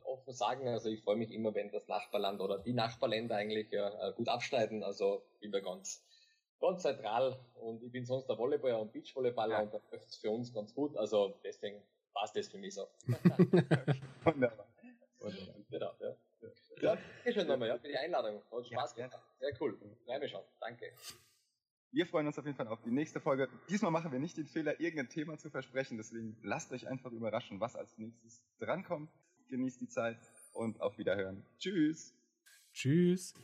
[0.05, 0.69] offen sagen.
[0.69, 4.85] Also ich freue mich immer, wenn das Nachbarland oder die Nachbarländer eigentlich äh, gut abschneiden.
[4.85, 6.05] Also bin da ganz,
[6.61, 9.63] ganz neutral und ich bin sonst der Volleyballer und Beachvolleyballer ja.
[9.63, 10.97] und da läuft es für uns ganz gut.
[10.97, 11.83] Also deswegen
[12.15, 12.87] passt das für mich so.
[14.25, 14.67] Wunderbar.
[15.19, 15.55] Wunderbar.
[15.71, 16.17] Genau, ja.
[16.81, 18.43] Ja, danke schön nochmal ja, für die Einladung.
[18.51, 19.23] Hat Spaß ja, gemacht.
[19.39, 19.79] Sehr cool.
[20.05, 20.43] Bleibe schon.
[20.61, 20.93] Danke.
[21.93, 23.49] Wir freuen uns auf jeden Fall auf die nächste Folge.
[23.69, 25.97] Diesmal machen wir nicht den Fehler, irgendein Thema zu versprechen.
[25.97, 29.11] Deswegen lasst euch einfach überraschen, was als nächstes drankommt.
[29.49, 30.19] Genießt die Zeit
[30.53, 31.45] und auf Wiederhören.
[31.59, 32.15] Tschüss.
[32.73, 33.35] Tschüss.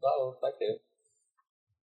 [0.00, 0.80] Ciao, danke.